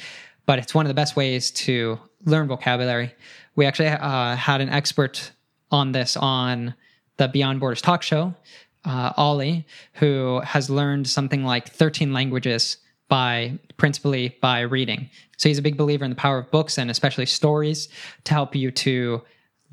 but 0.44 0.58
it's 0.58 0.74
one 0.74 0.84
of 0.84 0.88
the 0.88 0.94
best 0.94 1.16
ways 1.16 1.50
to 1.50 1.98
learn 2.26 2.46
vocabulary 2.46 3.12
we 3.56 3.64
actually 3.64 3.88
uh, 3.88 4.36
had 4.36 4.60
an 4.60 4.68
expert 4.68 5.32
on 5.70 5.92
this 5.92 6.16
on 6.18 6.74
the 7.16 7.26
beyond 7.28 7.58
borders 7.58 7.80
talk 7.80 8.02
show 8.02 8.34
uh, 8.84 9.12
Olly 9.16 9.66
who 9.94 10.40
has 10.44 10.70
learned 10.70 11.08
something 11.08 11.44
like 11.44 11.70
13 11.70 12.12
languages 12.12 12.78
by 13.08 13.58
principally 13.76 14.36
by 14.40 14.60
reading 14.60 15.10
so 15.36 15.48
he's 15.48 15.58
a 15.58 15.62
big 15.62 15.76
believer 15.76 16.04
in 16.04 16.10
the 16.10 16.16
power 16.16 16.38
of 16.38 16.50
books 16.50 16.78
and 16.78 16.90
especially 16.90 17.26
stories 17.26 17.88
to 18.24 18.32
help 18.32 18.54
you 18.54 18.70
to 18.70 19.22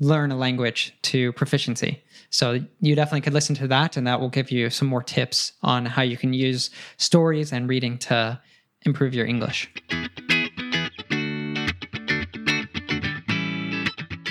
learn 0.00 0.32
a 0.32 0.36
language 0.36 0.94
to 1.02 1.32
proficiency. 1.34 2.02
So 2.30 2.60
you 2.80 2.94
definitely 2.94 3.20
could 3.20 3.34
listen 3.34 3.54
to 3.56 3.68
that, 3.68 3.96
and 3.96 4.06
that 4.06 4.20
will 4.20 4.30
give 4.30 4.50
you 4.50 4.70
some 4.70 4.88
more 4.88 5.02
tips 5.02 5.52
on 5.62 5.86
how 5.86 6.02
you 6.02 6.16
can 6.16 6.32
use 6.32 6.70
stories 6.96 7.52
and 7.52 7.68
reading 7.68 7.98
to 7.98 8.40
improve 8.84 9.14
your 9.14 9.26
English. 9.26 9.70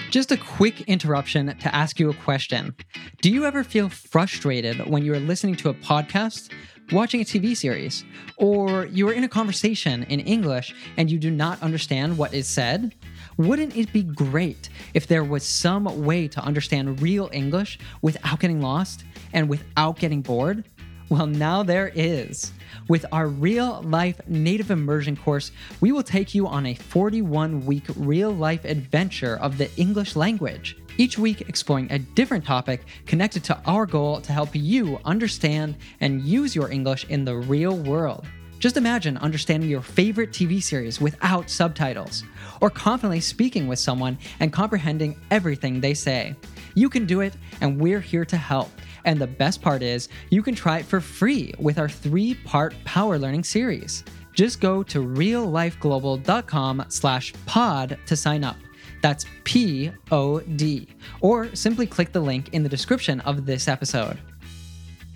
Just 0.09 0.31
a 0.31 0.37
quick 0.37 0.81
interruption 0.81 1.55
to 1.55 1.75
ask 1.75 1.99
you 1.99 2.09
a 2.09 2.15
question. 2.15 2.75
Do 3.21 3.29
you 3.29 3.45
ever 3.45 3.63
feel 3.63 3.89
frustrated 3.89 4.89
when 4.89 5.05
you 5.05 5.13
are 5.13 5.19
listening 5.19 5.55
to 5.57 5.69
a 5.69 5.73
podcast, 5.75 6.51
watching 6.91 7.21
a 7.21 7.23
TV 7.23 7.55
series, 7.55 8.03
or 8.37 8.85
you 8.87 9.07
are 9.07 9.13
in 9.13 9.23
a 9.23 9.29
conversation 9.29 10.01
in 10.09 10.19
English 10.21 10.73
and 10.97 11.11
you 11.11 11.19
do 11.19 11.29
not 11.29 11.61
understand 11.61 12.17
what 12.17 12.33
is 12.33 12.47
said? 12.47 12.95
Wouldn't 13.37 13.77
it 13.77 13.93
be 13.93 14.01
great 14.01 14.69
if 14.95 15.05
there 15.05 15.23
was 15.23 15.43
some 15.43 15.83
way 16.03 16.27
to 16.29 16.41
understand 16.41 17.03
real 17.03 17.29
English 17.31 17.77
without 18.01 18.39
getting 18.39 18.61
lost 18.61 19.03
and 19.33 19.47
without 19.47 19.99
getting 19.99 20.23
bored? 20.23 20.63
Well, 21.09 21.25
now 21.25 21.63
there 21.63 21.91
is. 21.95 22.51
With 22.87 23.03
our 23.11 23.27
real 23.27 23.81
life 23.81 24.21
native 24.27 24.69
immersion 24.69 25.17
course, 25.17 25.51
we 25.81 25.91
will 25.91 26.03
take 26.03 26.35
you 26.35 26.45
on 26.45 26.67
a 26.67 26.75
41 26.75 27.65
week 27.65 27.85
real 27.95 28.29
life 28.29 28.63
adventure 28.63 29.37
of 29.37 29.57
the 29.57 29.73
English 29.75 30.15
language. 30.15 30.77
Each 30.99 31.17
week, 31.17 31.41
exploring 31.49 31.91
a 31.91 31.97
different 31.97 32.45
topic 32.45 32.81
connected 33.07 33.43
to 33.45 33.59
our 33.65 33.87
goal 33.87 34.21
to 34.21 34.31
help 34.31 34.49
you 34.53 34.99
understand 35.03 35.77
and 35.99 36.21
use 36.21 36.55
your 36.55 36.71
English 36.71 37.05
in 37.05 37.25
the 37.25 37.37
real 37.37 37.75
world. 37.75 38.27
Just 38.59 38.77
imagine 38.77 39.17
understanding 39.17 39.69
your 39.69 39.81
favorite 39.81 40.31
TV 40.31 40.61
series 40.61 41.01
without 41.01 41.49
subtitles, 41.49 42.23
or 42.61 42.69
confidently 42.69 43.21
speaking 43.21 43.67
with 43.67 43.79
someone 43.79 44.17
and 44.41 44.53
comprehending 44.53 45.19
everything 45.31 45.79
they 45.79 45.93
say. 45.93 46.35
You 46.79 46.89
can 46.89 47.05
do 47.05 47.19
it, 47.19 47.33
and 47.59 47.77
we're 47.77 47.99
here 47.99 48.23
to 48.23 48.37
help. 48.37 48.69
And 49.03 49.19
the 49.19 49.27
best 49.27 49.61
part 49.61 49.83
is, 49.83 50.07
you 50.29 50.41
can 50.41 50.55
try 50.55 50.79
it 50.79 50.85
for 50.85 51.01
free 51.01 51.53
with 51.59 51.77
our 51.77 51.89
three 51.89 52.35
part 52.35 52.73
power 52.85 53.19
learning 53.19 53.43
series. 53.43 54.05
Just 54.33 54.61
go 54.61 54.81
to 54.83 54.99
reallifeglobal.com 54.99 56.85
slash 56.87 57.33
pod 57.45 57.97
to 58.05 58.15
sign 58.15 58.45
up. 58.45 58.55
That's 59.01 59.25
P 59.43 59.91
O 60.09 60.39
D. 60.39 60.87
Or 61.19 61.53
simply 61.53 61.85
click 61.85 62.13
the 62.13 62.21
link 62.21 62.53
in 62.53 62.63
the 62.63 62.69
description 62.69 63.19
of 63.21 63.45
this 63.45 63.67
episode. 63.67 64.17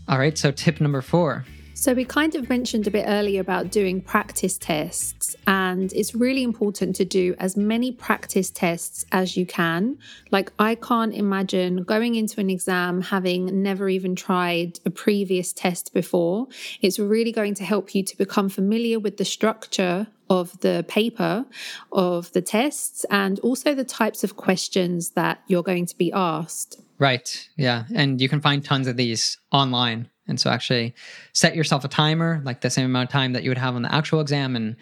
All 0.10 0.20
right, 0.20 0.38
so 0.38 0.52
tip 0.52 0.82
number 0.82 1.02
four 1.02 1.46
so, 1.84 1.94
we 1.94 2.06
kind 2.06 2.34
of 2.36 2.48
mentioned 2.48 2.88
a 2.88 2.92
bit 2.92 3.04
earlier 3.10 3.42
about 3.42 3.70
doing 3.70 4.00
practice 4.00 4.58
tests, 4.58 5.36
and 5.46 5.92
it's 5.92 6.16
really 6.16 6.42
important 6.42 6.96
to 6.96 7.04
do 7.04 7.36
as 7.40 7.58
many 7.58 7.92
practice 7.92 8.50
tests 8.50 9.06
as 9.12 9.36
you 9.36 9.46
can. 9.46 9.98
Like, 10.32 10.54
I 10.58 10.76
can't 10.76 11.14
imagine 11.14 11.84
going 11.84 12.16
into 12.16 12.40
an 12.40 12.50
exam 12.50 13.02
having 13.02 13.62
never 13.62 13.90
even 13.90 14.16
tried 14.16 14.80
a 14.86 14.90
previous 14.90 15.52
test 15.52 15.94
before. 15.94 16.48
It's 16.82 17.00
really 17.00 17.34
going 17.34 17.54
to 17.56 17.66
help 17.66 17.94
you 17.94 18.02
to 18.02 18.18
become 18.18 18.48
familiar 18.48 18.98
with 18.98 19.18
the 19.18 19.26
structure 19.26 20.08
of 20.30 20.58
the 20.62 20.86
paper, 20.88 21.46
of 21.92 22.32
the 22.32 22.42
tests, 22.42 23.06
and 23.10 23.42
also 23.42 23.76
the 23.76 23.84
types 23.84 24.24
of 24.24 24.38
questions 24.38 25.10
that 25.16 25.42
you're 25.48 25.64
going 25.64 25.88
to 25.88 25.98
be 25.98 26.14
asked. 26.14 26.80
Right. 26.98 27.50
Yeah. 27.58 27.84
And 27.94 28.22
you 28.22 28.30
can 28.30 28.40
find 28.40 28.64
tons 28.64 28.88
of 28.88 28.96
these 28.96 29.38
online. 29.52 30.10
And 30.28 30.40
so 30.40 30.50
actually 30.50 30.94
set 31.34 31.56
yourself 31.56 31.84
a 31.84 31.88
timer, 31.88 32.42
like 32.46 32.62
the 32.62 32.70
same 32.70 32.86
amount 32.86 33.10
of 33.10 33.12
time 33.12 33.34
that 33.34 33.44
you 33.44 33.50
would 33.50 33.58
have 33.58 33.76
on 33.76 33.82
the 33.82 33.94
actual 33.94 34.22
exam 34.22 34.56
and 34.56 34.76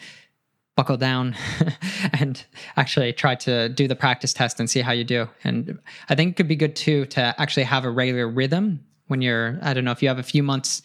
buckle 0.75 0.97
down 0.97 1.35
and 2.13 2.45
actually 2.77 3.11
try 3.13 3.35
to 3.35 3.69
do 3.69 3.87
the 3.87 3.95
practice 3.95 4.33
test 4.33 4.59
and 4.59 4.69
see 4.69 4.81
how 4.81 4.91
you 4.91 5.03
do. 5.03 5.27
And 5.43 5.79
I 6.09 6.15
think 6.15 6.31
it 6.31 6.35
could 6.37 6.47
be 6.47 6.55
good 6.55 6.75
too 6.75 7.05
to 7.07 7.35
actually 7.37 7.63
have 7.63 7.85
a 7.85 7.89
regular 7.89 8.27
rhythm 8.27 8.85
when 9.07 9.21
you're, 9.21 9.59
I 9.61 9.73
don't 9.73 9.83
know, 9.83 9.91
if 9.91 10.01
you 10.01 10.07
have 10.07 10.19
a 10.19 10.23
few 10.23 10.43
months 10.43 10.81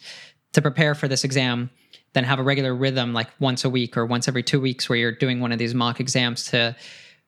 to 0.53 0.61
prepare 0.61 0.95
for 0.95 1.07
this 1.07 1.23
exam, 1.23 1.69
then 2.13 2.23
have 2.23 2.39
a 2.39 2.43
regular 2.43 2.75
rhythm 2.75 3.13
like 3.13 3.29
once 3.39 3.63
a 3.63 3.69
week 3.69 3.95
or 3.95 4.05
once 4.05 4.27
every 4.27 4.43
two 4.43 4.59
weeks 4.59 4.89
where 4.89 4.97
you're 4.97 5.11
doing 5.11 5.39
one 5.39 5.51
of 5.51 5.59
these 5.59 5.73
mock 5.73 5.99
exams 5.99 6.45
to 6.45 6.75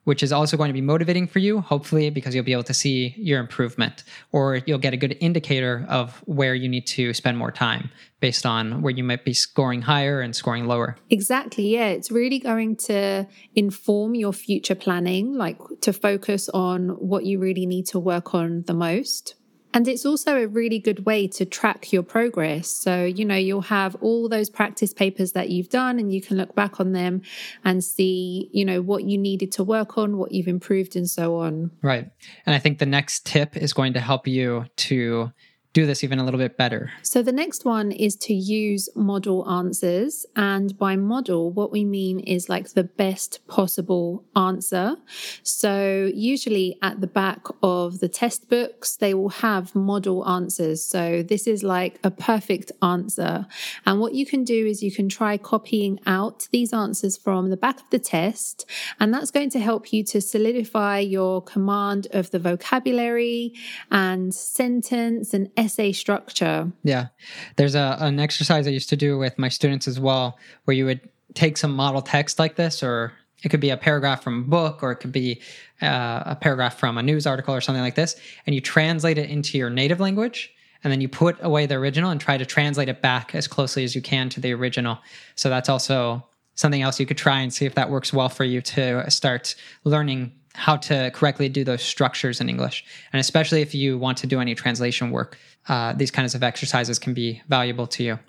which 0.09 0.23
is 0.23 0.31
also 0.31 0.57
going 0.57 0.69
to 0.69 0.73
be 0.73 0.81
motivating 0.81 1.27
for 1.27 1.37
you, 1.37 1.61
hopefully, 1.61 2.09
because 2.09 2.33
you'll 2.33 2.43
be 2.43 2.51
able 2.51 2.63
to 2.63 2.73
see 2.73 3.13
your 3.15 3.39
improvement 3.39 4.03
or 4.31 4.55
you'll 4.65 4.79
get 4.79 4.91
a 4.91 4.97
good 4.97 5.15
indicator 5.19 5.85
of 5.87 6.23
where 6.25 6.55
you 6.55 6.67
need 6.67 6.87
to 6.87 7.13
spend 7.13 7.37
more 7.37 7.51
time 7.51 7.91
based 8.19 8.43
on 8.43 8.81
where 8.81 8.89
you 8.89 9.03
might 9.03 9.23
be 9.23 9.35
scoring 9.35 9.83
higher 9.83 10.19
and 10.19 10.35
scoring 10.35 10.65
lower. 10.65 10.97
Exactly. 11.11 11.67
Yeah. 11.75 11.89
It's 11.89 12.09
really 12.09 12.39
going 12.39 12.77
to 12.87 13.27
inform 13.53 14.15
your 14.15 14.33
future 14.33 14.73
planning, 14.73 15.35
like 15.35 15.59
to 15.81 15.93
focus 15.93 16.49
on 16.55 16.89
what 16.97 17.27
you 17.27 17.37
really 17.37 17.67
need 17.67 17.85
to 17.89 17.99
work 17.99 18.33
on 18.33 18.63
the 18.65 18.73
most. 18.73 19.35
And 19.73 19.87
it's 19.87 20.05
also 20.05 20.41
a 20.41 20.47
really 20.47 20.79
good 20.79 21.05
way 21.05 21.27
to 21.27 21.45
track 21.45 21.93
your 21.93 22.01
progress. 22.01 22.69
So, 22.69 23.05
you 23.05 23.23
know, 23.23 23.35
you'll 23.35 23.61
have 23.61 23.95
all 24.01 24.27
those 24.27 24.49
practice 24.49 24.93
papers 24.93 25.33
that 25.33 25.49
you've 25.49 25.69
done 25.69 25.99
and 25.99 26.11
you 26.11 26.21
can 26.21 26.37
look 26.37 26.55
back 26.55 26.79
on 26.79 26.93
them 26.93 27.21
and 27.63 27.83
see, 27.83 28.49
you 28.51 28.65
know, 28.65 28.81
what 28.81 29.03
you 29.03 29.17
needed 29.17 29.51
to 29.53 29.63
work 29.63 29.97
on, 29.97 30.17
what 30.17 30.31
you've 30.31 30.47
improved, 30.47 30.95
and 30.95 31.09
so 31.09 31.35
on. 31.37 31.71
Right. 31.83 32.09
And 32.45 32.55
I 32.55 32.59
think 32.59 32.79
the 32.79 32.87
next 32.87 33.25
tip 33.25 33.55
is 33.55 33.73
going 33.73 33.93
to 33.93 33.99
help 33.99 34.27
you 34.27 34.65
to 34.77 35.31
do 35.73 35.85
this 35.85 36.03
even 36.03 36.17
a 36.17 36.23
little 36.25 36.39
bit 36.39 36.57
better. 36.57 36.91
So, 37.03 37.21
the 37.21 37.31
next 37.31 37.63
one 37.63 37.91
is 37.91 38.15
to 38.17 38.33
use 38.33 38.89
model 38.95 39.47
answers. 39.47 40.25
And 40.35 40.75
by 40.77 40.95
model, 40.95 41.51
what 41.51 41.71
we 41.71 41.85
mean 41.85 42.19
is 42.21 42.49
like 42.49 42.69
the 42.69 42.83
best 42.83 43.45
possible 43.47 44.23
answer. 44.35 44.95
So, 45.43 46.09
usually 46.13 46.77
at 46.81 47.01
the 47.01 47.07
back 47.07 47.45
of 47.61 47.99
the 47.99 48.09
test 48.09 48.49
books, 48.49 48.95
they 48.95 49.13
will 49.13 49.29
have 49.29 49.75
model 49.75 50.27
answers. 50.27 50.83
So, 50.83 51.21
this 51.21 51.45
is 51.45 51.61
like 51.61 51.99
a 52.03 52.09
perfect 52.09 52.71
answer. 52.81 53.45
And 53.85 53.99
what 53.99 54.15
you 54.15 54.25
can 54.25 54.43
do 54.43 54.65
is 54.65 54.81
you 54.81 54.91
can 54.91 55.07
try 55.07 55.37
copying 55.37 55.99
out 56.07 56.47
these 56.51 56.73
answers 56.73 57.15
from 57.15 57.51
the 57.51 57.57
back 57.57 57.79
of 57.79 57.89
the 57.91 57.99
test. 57.99 58.65
And 58.99 59.13
that's 59.13 59.29
going 59.29 59.51
to 59.51 59.59
help 59.59 59.93
you 59.93 60.03
to 60.05 60.19
solidify 60.19 60.99
your 60.99 61.43
command 61.43 62.07
of 62.11 62.31
the 62.31 62.39
vocabulary 62.39 63.53
and 63.91 64.33
sentence 64.33 65.31
and 65.31 65.51
essay 65.59 65.91
structure. 65.91 66.71
Yeah. 66.83 67.07
There's 67.55 67.75
a, 67.75 67.97
an 67.99 68.19
exercise 68.19 68.67
I 68.67 68.71
used 68.71 68.89
to 68.89 68.95
do 68.95 69.17
with 69.17 69.37
my 69.37 69.49
students 69.49 69.87
as 69.87 69.99
well, 69.99 70.37
where 70.65 70.75
you 70.75 70.85
would 70.85 71.01
take 71.33 71.57
some 71.57 71.73
model 71.75 72.01
text 72.01 72.39
like 72.39 72.55
this, 72.55 72.81
or 72.83 73.13
it 73.43 73.49
could 73.49 73.59
be 73.59 73.69
a 73.69 73.77
paragraph 73.77 74.23
from 74.23 74.39
a 74.39 74.47
book, 74.47 74.83
or 74.83 74.91
it 74.91 74.97
could 74.97 75.11
be 75.11 75.41
uh, 75.81 76.23
a 76.25 76.35
paragraph 76.35 76.77
from 76.77 76.97
a 76.97 77.03
news 77.03 77.25
article 77.27 77.53
or 77.53 77.61
something 77.61 77.83
like 77.83 77.95
this, 77.95 78.15
and 78.45 78.55
you 78.55 78.61
translate 78.61 79.17
it 79.17 79.29
into 79.29 79.57
your 79.57 79.69
native 79.69 79.99
language. 79.99 80.51
And 80.83 80.93
then 80.93 81.01
you 81.01 81.09
put 81.09 81.35
away 81.41 81.65
the 81.65 81.75
original 81.75 82.09
and 82.09 82.21
try 82.21 82.37
to 82.37 82.45
translate 82.45 82.87
it 82.87 83.01
back 83.01 83.35
as 83.35 83.47
closely 83.47 83.83
as 83.83 83.95
you 83.95 84.01
can 84.01 84.29
to 84.29 84.39
the 84.39 84.53
original. 84.53 84.97
So 85.35 85.49
that's 85.49 85.67
also 85.67 86.25
something 86.55 86.81
else 86.81 87.01
you 87.01 87.05
could 87.05 87.17
try 87.17 87.41
and 87.41 87.53
see 87.53 87.65
if 87.65 87.75
that 87.75 87.89
works 87.89 88.13
well 88.13 88.29
for 88.29 88.45
you 88.45 88.61
to 88.61 89.09
start 89.11 89.55
learning 89.83 90.31
how 90.55 90.77
to 90.77 91.11
correctly 91.11 91.49
do 91.49 91.63
those 91.63 91.81
structures 91.81 92.41
in 92.41 92.49
English. 92.49 92.83
And 93.13 93.19
especially 93.19 93.61
if 93.61 93.73
you 93.75 93.97
want 93.97 94.17
to 94.19 94.27
do 94.27 94.39
any 94.39 94.55
translation 94.55 95.11
work, 95.11 95.37
uh, 95.67 95.93
these 95.93 96.11
kinds 96.11 96.35
of 96.35 96.43
exercises 96.43 96.99
can 96.99 97.13
be 97.13 97.41
valuable 97.47 97.87
to 97.87 98.03
you. 98.03 98.19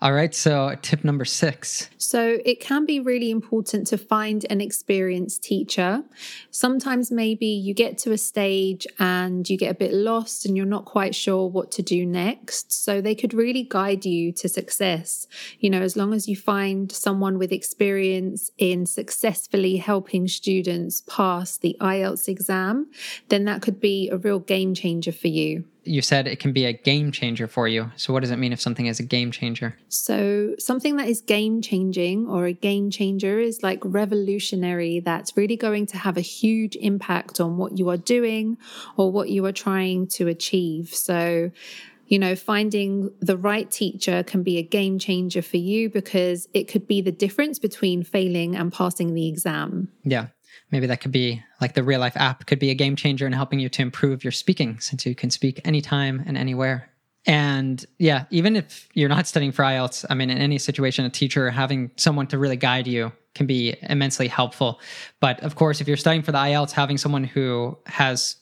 All 0.00 0.12
right, 0.12 0.32
so 0.32 0.76
tip 0.80 1.02
number 1.02 1.24
six. 1.24 1.90
So 1.98 2.38
it 2.44 2.60
can 2.60 2.86
be 2.86 3.00
really 3.00 3.32
important 3.32 3.88
to 3.88 3.98
find 3.98 4.46
an 4.48 4.60
experienced 4.60 5.42
teacher. 5.42 6.04
Sometimes 6.52 7.10
maybe 7.10 7.46
you 7.46 7.74
get 7.74 7.98
to 7.98 8.12
a 8.12 8.18
stage 8.18 8.86
and 9.00 9.50
you 9.50 9.58
get 9.58 9.72
a 9.72 9.74
bit 9.74 9.92
lost 9.92 10.46
and 10.46 10.56
you're 10.56 10.66
not 10.66 10.84
quite 10.84 11.16
sure 11.16 11.48
what 11.48 11.72
to 11.72 11.82
do 11.82 12.06
next. 12.06 12.70
So 12.70 13.00
they 13.00 13.16
could 13.16 13.34
really 13.34 13.64
guide 13.68 14.06
you 14.06 14.30
to 14.34 14.48
success. 14.48 15.26
You 15.58 15.68
know, 15.68 15.82
as 15.82 15.96
long 15.96 16.14
as 16.14 16.28
you 16.28 16.36
find 16.36 16.92
someone 16.92 17.36
with 17.36 17.50
experience 17.50 18.52
in 18.56 18.86
successfully 18.86 19.78
helping 19.78 20.28
students 20.28 21.02
pass 21.08 21.58
the 21.58 21.76
IELTS 21.80 22.28
exam, 22.28 22.88
then 23.30 23.46
that 23.46 23.62
could 23.62 23.80
be 23.80 24.08
a 24.10 24.16
real 24.16 24.38
game 24.38 24.74
changer 24.74 25.10
for 25.10 25.26
you. 25.26 25.64
You 25.88 26.02
said 26.02 26.26
it 26.26 26.38
can 26.38 26.52
be 26.52 26.64
a 26.64 26.72
game 26.72 27.10
changer 27.10 27.48
for 27.48 27.66
you. 27.66 27.90
So, 27.96 28.12
what 28.12 28.20
does 28.20 28.30
it 28.30 28.36
mean 28.36 28.52
if 28.52 28.60
something 28.60 28.86
is 28.86 29.00
a 29.00 29.02
game 29.02 29.30
changer? 29.30 29.76
So, 29.88 30.54
something 30.58 30.96
that 30.96 31.08
is 31.08 31.20
game 31.20 31.62
changing 31.62 32.28
or 32.28 32.46
a 32.46 32.52
game 32.52 32.90
changer 32.90 33.38
is 33.38 33.62
like 33.62 33.80
revolutionary, 33.84 35.00
that's 35.00 35.36
really 35.36 35.56
going 35.56 35.86
to 35.86 35.98
have 35.98 36.16
a 36.16 36.22
huge 36.22 36.76
impact 36.76 37.40
on 37.40 37.56
what 37.56 37.78
you 37.78 37.88
are 37.88 37.96
doing 37.96 38.58
or 38.96 39.10
what 39.10 39.30
you 39.30 39.44
are 39.46 39.52
trying 39.52 40.06
to 40.08 40.28
achieve. 40.28 40.94
So, 40.94 41.50
you 42.06 42.18
know, 42.18 42.34
finding 42.34 43.10
the 43.20 43.36
right 43.36 43.70
teacher 43.70 44.22
can 44.22 44.42
be 44.42 44.58
a 44.58 44.62
game 44.62 44.98
changer 44.98 45.42
for 45.42 45.58
you 45.58 45.90
because 45.90 46.48
it 46.54 46.64
could 46.64 46.86
be 46.86 47.00
the 47.00 47.12
difference 47.12 47.58
between 47.58 48.02
failing 48.02 48.56
and 48.56 48.72
passing 48.72 49.14
the 49.14 49.28
exam. 49.28 49.88
Yeah. 50.04 50.28
Maybe 50.70 50.86
that 50.86 51.00
could 51.00 51.12
be 51.12 51.42
like 51.60 51.74
the 51.74 51.82
real 51.82 52.00
life 52.00 52.16
app 52.16 52.46
could 52.46 52.58
be 52.58 52.70
a 52.70 52.74
game 52.74 52.96
changer 52.96 53.26
in 53.26 53.32
helping 53.32 53.58
you 53.58 53.68
to 53.68 53.82
improve 53.82 54.24
your 54.24 54.32
speaking 54.32 54.80
since 54.80 55.04
you 55.06 55.14
can 55.14 55.30
speak 55.30 55.60
anytime 55.64 56.22
and 56.26 56.36
anywhere. 56.36 56.90
And 57.26 57.84
yeah, 57.98 58.24
even 58.30 58.56
if 58.56 58.88
you're 58.94 59.08
not 59.08 59.26
studying 59.26 59.52
for 59.52 59.62
IELTS, 59.62 60.06
I 60.08 60.14
mean, 60.14 60.30
in 60.30 60.38
any 60.38 60.58
situation, 60.58 61.04
a 61.04 61.10
teacher 61.10 61.50
having 61.50 61.90
someone 61.96 62.26
to 62.28 62.38
really 62.38 62.56
guide 62.56 62.86
you 62.86 63.12
can 63.34 63.46
be 63.46 63.76
immensely 63.82 64.28
helpful. 64.28 64.80
But 65.20 65.40
of 65.40 65.54
course, 65.54 65.80
if 65.80 65.88
you're 65.88 65.96
studying 65.96 66.22
for 66.22 66.32
the 66.32 66.38
IELTS, 66.38 66.72
having 66.72 66.96
someone 66.96 67.24
who 67.24 67.76
has 67.86 68.36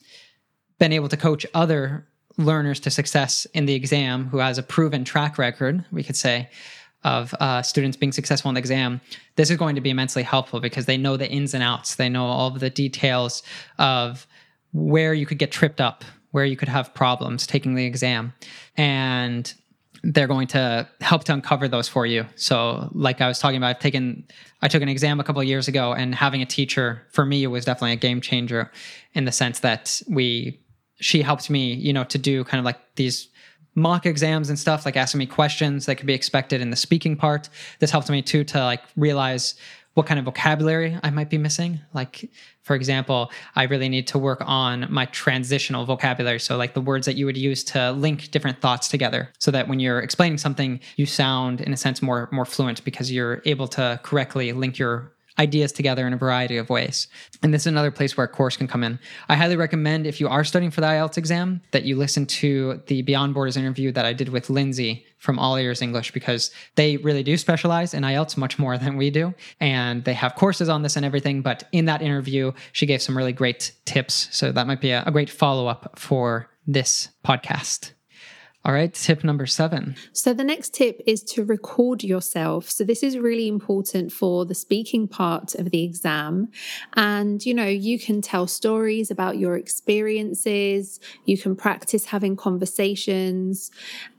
been 0.79 0.93
able 0.93 1.09
to 1.09 1.17
coach 1.17 1.45
other 1.55 2.07
learners 2.39 2.81
to 2.81 2.91
success 2.91 3.47
in 3.55 3.67
the 3.67 3.75
exam, 3.75 4.29
who 4.29 4.39
has 4.39 4.59
a 4.59 4.63
proven 4.63 5.05
track 5.05 5.39
record, 5.39 5.85
we 5.91 6.05
could 6.05 6.17
say, 6.17 6.49
of 7.07 7.33
uh, 7.39 7.63
students 7.63 7.97
being 7.97 8.11
successful 8.11 8.49
in 8.49 8.57
the 8.57 8.59
exam, 8.59 9.01
this 9.37 9.49
is 9.49 9.57
going 9.57 9.77
to 9.77 9.81
be 9.81 9.91
immensely 9.91 10.25
helpful 10.25 10.59
because 10.59 10.87
they 10.87 10.97
know 10.97 11.17
the 11.17 11.31
ins 11.31 11.55
and 11.55 11.63
outs. 11.63 11.95
They 11.95 12.09
know 12.09 12.27
all 12.27 12.49
of 12.49 12.59
the 12.59 12.69
details 12.69 13.45
of 13.79 14.27
where 14.73 15.15
you 15.15 15.25
could 15.25 15.39
get 15.39 15.53
tripped 15.53 15.81
up, 15.81 16.05
where 16.33 16.45
you 16.45 16.57
could 16.57 16.69
have 16.69 16.93
problems 16.95 17.47
taking 17.47 17.77
the 17.77 17.85
exam. 17.85 18.35
And 18.77 19.55
they're 20.03 20.27
going 20.27 20.49
to 20.49 20.89
help 21.01 21.23
to 21.25 21.33
uncover 21.33 21.69
those 21.69 21.89
for 21.89 22.07
you. 22.07 22.27
So, 22.35 22.91
like 22.93 23.21
I 23.21 23.29
was 23.29 23.39
talking 23.39 23.57
about, 23.57 23.69
I've 23.69 23.79
taken, 23.79 24.25
I 24.61 24.69
took 24.69 24.83
an 24.83 24.89
exam 24.89 25.21
a 25.21 25.25
couple 25.25 25.43
years 25.45 25.69
ago, 25.69 25.93
and 25.93 26.13
having 26.13 26.43
a 26.43 26.47
teacher 26.47 27.07
for 27.13 27.25
me 27.25 27.45
it 27.45 27.49
was 27.49 27.65
definitely 27.65 27.93
a 27.93 27.97
game 27.97 28.21
changer 28.21 28.73
in 29.15 29.25
the 29.25 29.33
sense 29.33 29.61
that 29.61 30.03
we, 30.09 30.61
she 30.97 31.23
helped 31.23 31.51
me, 31.51 31.73
you 31.73 31.93
know, 31.93 32.05
to 32.05 32.19
do 32.19 32.43
kind 32.45 32.59
of 32.59 32.65
like 32.65 32.79
these 32.97 33.29
mock 33.77 34.07
exams 34.07 34.49
and 34.49 34.59
stuff, 34.59 34.85
like 34.85 34.97
asking 34.97 35.19
me 35.19 35.27
questions 35.27 35.87
that 35.87 35.97
could 35.97 36.07
be 36.07 36.15
expected 36.15 36.61
in 36.61 36.71
the 36.71 36.77
speaking 36.77 37.17
part. 37.17 37.49
This 37.79 37.93
helped 37.93 38.11
me 38.11 38.23
too 38.23 38.43
to 38.45 38.65
like 38.65 38.83
realize 38.97 39.55
what 39.95 40.07
kind 40.07 40.19
of 40.19 40.27
vocabulary 40.27 40.99
I 41.03 41.09
might 41.09 41.31
be 41.31 41.39
missing. 41.39 41.81
Like, 41.95 42.31
for 42.63 42.77
example, 42.77 43.31
I 43.55 43.63
really 43.63 43.89
need 43.89 44.07
to 44.09 44.19
work 44.19 44.43
on 44.45 44.87
my 44.91 45.07
transitional 45.07 45.87
vocabulary. 45.87 46.39
So, 46.39 46.59
like 46.59 46.75
the 46.75 46.83
words 46.83 47.07
that 47.07 47.17
you 47.17 47.25
would 47.25 47.39
use 47.39 47.65
to 47.65 47.93
link 47.93 48.31
different 48.31 48.61
thoughts 48.61 48.89
together, 48.89 49.33
so 49.39 49.51
that 49.53 49.69
when 49.69 49.81
you're 49.81 50.01
explaining 50.01 50.37
something, 50.37 50.81
you 50.97 51.07
sound, 51.07 51.63
in 51.63 51.73
a 51.73 51.79
sense, 51.79 52.03
more 52.03 52.29
more 52.31 52.45
fluent 52.45 52.85
because 52.85 53.11
you're 53.11 53.41
able 53.47 53.69
to 53.69 53.99
correctly 54.03 54.53
link 54.53 54.79
your 54.79 55.16
ideas 55.39 55.73
together 55.73 56.07
in 56.07 56.13
a 56.13 56.17
variety 56.17 56.57
of 56.57 56.71
ways. 56.71 57.09
And 57.43 57.53
this 57.53 57.63
is 57.63 57.67
another 57.67 57.91
place 57.91 58.17
where 58.17 58.25
a 58.25 58.29
course 58.29 58.57
can 58.57 58.67
come 58.67 58.83
in. 58.83 58.99
I 59.29 59.37
highly 59.37 59.57
recommend 59.57 60.07
if 60.07 60.21
you 60.21 60.29
are 60.29 60.45
studying 60.45 60.71
for 60.71 60.81
the 60.81 60.87
IELTS 60.87 61.19
exam 61.19 61.61
that 61.73 61.85
you 61.85 61.97
listen 61.97 62.27
to 62.27 62.83
the 62.87 63.03
Beyond 63.03 63.35
Borders 63.35 63.57
interview 63.57 63.93
that 63.93 64.07
I 64.07 64.13
did 64.13 64.31
with 64.31 64.51
Lindsay 64.51 65.05
from 65.19 65.39
All 65.39 65.57
Ears 65.57 65.83
English 65.83 66.13
because 66.13 66.51
they 66.77 66.97
really 66.99 67.23
do 67.23 67.37
specialize 67.37 67.95
in 67.95 68.03
IELTS 68.03 68.37
much 68.37 68.59
more 68.59 68.79
than 68.79 68.97
we 68.97 69.11
do. 69.11 69.35
And 69.61 70.05
they 70.05 70.15
have 70.15 70.35
courses 70.35 70.69
on 70.69 70.83
this 70.83 70.97
and 70.97 71.05
everything. 71.05 71.43
But 71.43 71.65
in 71.73 71.87
that 71.87 72.03
interview, 72.03 72.53
she 72.73 72.87
gave 72.87 73.03
some 73.03 73.17
really 73.17 73.33
great 73.33 73.73
tips. 73.85 74.29
So 74.31 74.53
that 74.53 74.67
might 74.67 74.81
be 74.81 74.91
a, 74.91 75.03
a 75.07 75.11
great 75.11 75.31
follow 75.31 75.67
up 75.67 75.99
for 75.99 76.49
this 76.67 77.09
podcast. 77.25 77.93
All 78.67 78.73
right, 78.73 78.93
tip 78.93 79.23
number 79.23 79.47
seven. 79.47 79.95
So, 80.13 80.35
the 80.35 80.43
next 80.43 80.75
tip 80.75 81.01
is 81.07 81.23
to 81.23 81.45
record 81.45 82.03
yourself. 82.03 82.69
So, 82.69 82.83
this 82.83 83.05
is 83.05 83.17
really 83.17 83.47
important 83.47 84.11
for 84.11 84.45
the 84.45 84.57
speaking 84.57 85.07
part 85.07 85.55
of 85.55 85.71
the 85.71 85.85
exam. 85.85 86.49
And, 86.95 87.47
you 87.47 87.55
know, 87.55 87.69
you 87.69 87.97
can 87.97 88.21
tell 88.21 88.49
stories 88.49 89.09
about 89.09 89.39
your 89.39 89.57
experiences, 89.57 90.99
you 91.27 91.39
can 91.39 91.55
practice 91.55 92.07
having 92.07 92.35
conversations, 92.35 93.71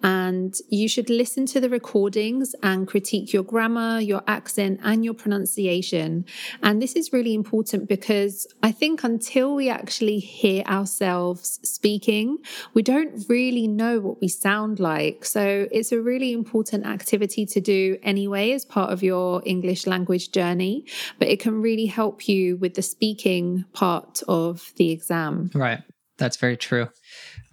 and 0.01 0.55
you 0.69 0.87
should 0.87 1.09
listen 1.09 1.45
to 1.47 1.59
the 1.59 1.69
recordings 1.69 2.55
and 2.63 2.87
critique 2.87 3.33
your 3.33 3.43
grammar, 3.43 3.99
your 3.99 4.23
accent, 4.27 4.79
and 4.81 5.03
your 5.03 5.13
pronunciation. 5.13 6.23
And 6.63 6.81
this 6.81 6.93
is 6.93 7.11
really 7.11 7.33
important 7.33 7.89
because 7.89 8.47
I 8.63 8.71
think 8.71 9.03
until 9.03 9.55
we 9.55 9.69
actually 9.69 10.19
hear 10.19 10.63
ourselves 10.63 11.59
speaking, 11.63 12.37
we 12.73 12.81
don't 12.81 13.25
really 13.27 13.67
know 13.67 13.99
what 13.99 14.21
we 14.21 14.36
sound 14.39 14.79
like. 14.79 15.25
So 15.25 15.67
it's 15.71 15.91
a 15.91 16.01
really 16.01 16.33
important 16.33 16.85
activity 16.85 17.45
to 17.47 17.61
do 17.61 17.97
anyway 18.03 18.51
as 18.51 18.65
part 18.65 18.91
of 18.91 19.03
your 19.03 19.41
English 19.45 19.87
language 19.87 20.31
journey, 20.31 20.85
but 21.19 21.27
it 21.27 21.39
can 21.39 21.61
really 21.61 21.85
help 21.85 22.27
you 22.27 22.57
with 22.57 22.75
the 22.75 22.81
speaking 22.81 23.65
part 23.73 24.21
of 24.27 24.73
the 24.77 24.91
exam. 24.91 25.51
Right. 25.53 25.81
That's 26.17 26.37
very 26.37 26.57
true. 26.57 26.89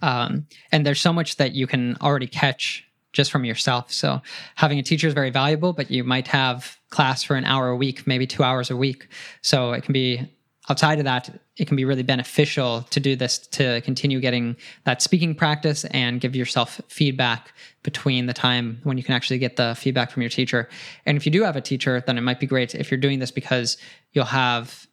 Um, 0.01 0.47
and 0.71 0.85
there's 0.85 1.01
so 1.01 1.13
much 1.13 1.37
that 1.37 1.53
you 1.53 1.67
can 1.67 1.97
already 2.01 2.27
catch 2.27 2.83
just 3.13 3.31
from 3.31 3.45
yourself. 3.45 3.91
So 3.91 4.21
having 4.55 4.77
a 4.77 4.83
teacher 4.83 5.07
is 5.07 5.13
very 5.13 5.29
valuable, 5.29 5.73
but 5.73 5.89
you 5.89 6.03
might 6.03 6.27
have 6.27 6.77
class 6.89 7.23
for 7.23 7.35
an 7.35 7.45
hour 7.45 7.69
a 7.69 7.75
week, 7.75 8.05
maybe 8.05 8.27
two 8.27 8.43
hours 8.43 8.69
a 8.69 8.75
week. 8.75 9.07
So 9.41 9.71
it 9.71 9.83
can 9.83 9.93
be 9.93 10.34
outside 10.69 10.99
of 10.99 11.05
that, 11.05 11.29
it 11.57 11.67
can 11.67 11.77
be 11.77 11.85
really 11.85 12.03
beneficial 12.03 12.81
to 12.89 12.99
do 12.99 13.15
this 13.15 13.37
to 13.37 13.81
continue 13.81 14.19
getting 14.19 14.55
that 14.83 15.01
speaking 15.01 15.35
practice 15.35 15.85
and 15.85 16.19
give 16.19 16.35
yourself 16.35 16.81
feedback 16.87 17.53
between 17.83 18.25
the 18.25 18.33
time 18.33 18.79
when 18.83 18.97
you 18.97 19.03
can 19.03 19.13
actually 19.13 19.37
get 19.37 19.55
the 19.55 19.75
feedback 19.77 20.11
from 20.11 20.21
your 20.21 20.29
teacher. 20.29 20.67
And 21.05 21.17
if 21.17 21.25
you 21.25 21.31
do 21.31 21.43
have 21.43 21.55
a 21.55 21.61
teacher, 21.61 22.03
then 22.05 22.17
it 22.17 22.21
might 22.21 22.39
be 22.39 22.47
great 22.47 22.73
if 22.73 22.89
you're 22.89 22.99
doing 22.99 23.19
this 23.19 23.31
because 23.31 23.77
you'll 24.13 24.25
have 24.25 24.87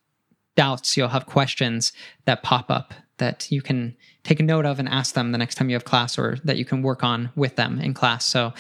doubts, 0.56 0.96
you'll 0.96 1.08
have 1.08 1.26
questions 1.26 1.92
that 2.26 2.42
pop 2.42 2.70
up 2.70 2.92
that 3.18 3.50
you 3.50 3.62
can 3.62 3.96
take 4.24 4.40
a 4.40 4.42
note 4.42 4.66
of 4.66 4.78
and 4.78 4.88
ask 4.88 5.14
them 5.14 5.32
the 5.32 5.38
next 5.38 5.54
time 5.54 5.70
you 5.70 5.76
have 5.76 5.84
class 5.84 6.18
or 6.18 6.36
that 6.44 6.56
you 6.56 6.64
can 6.64 6.82
work 6.82 7.02
on 7.02 7.30
with 7.34 7.56
them 7.56 7.80
in 7.80 7.94
class. 7.94 8.26
So, 8.26 8.52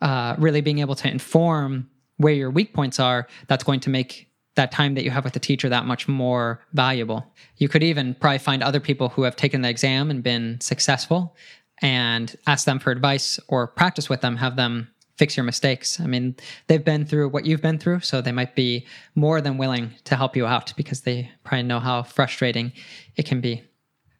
uh, 0.00 0.34
really 0.38 0.62
being 0.62 0.78
able 0.78 0.94
to 0.94 1.10
inform 1.10 1.90
where 2.16 2.32
your 2.32 2.50
weak 2.50 2.72
points 2.72 2.98
are, 2.98 3.26
that's 3.46 3.64
going 3.64 3.80
to 3.80 3.90
make 3.90 4.29
that 4.60 4.70
time 4.70 4.92
that 4.94 5.04
you 5.04 5.10
have 5.10 5.24
with 5.24 5.32
the 5.32 5.40
teacher 5.40 5.70
that 5.70 5.86
much 5.86 6.06
more 6.06 6.60
valuable. 6.74 7.24
You 7.56 7.66
could 7.66 7.82
even 7.82 8.14
probably 8.14 8.38
find 8.38 8.62
other 8.62 8.78
people 8.78 9.08
who 9.08 9.22
have 9.22 9.34
taken 9.34 9.62
the 9.62 9.70
exam 9.70 10.10
and 10.10 10.22
been 10.22 10.60
successful 10.60 11.34
and 11.80 12.36
ask 12.46 12.66
them 12.66 12.78
for 12.78 12.90
advice 12.90 13.40
or 13.48 13.66
practice 13.66 14.10
with 14.10 14.20
them, 14.20 14.36
have 14.36 14.56
them 14.56 14.88
fix 15.16 15.34
your 15.34 15.44
mistakes. 15.44 15.98
I 15.98 16.06
mean, 16.06 16.36
they've 16.66 16.84
been 16.84 17.06
through 17.06 17.30
what 17.30 17.46
you've 17.46 17.62
been 17.62 17.78
through, 17.78 18.00
so 18.00 18.20
they 18.20 18.32
might 18.32 18.54
be 18.54 18.86
more 19.14 19.40
than 19.40 19.56
willing 19.56 19.92
to 20.04 20.14
help 20.14 20.36
you 20.36 20.46
out 20.46 20.74
because 20.76 21.00
they 21.00 21.30
probably 21.42 21.62
know 21.62 21.80
how 21.80 22.02
frustrating 22.02 22.72
it 23.16 23.24
can 23.24 23.40
be. 23.40 23.62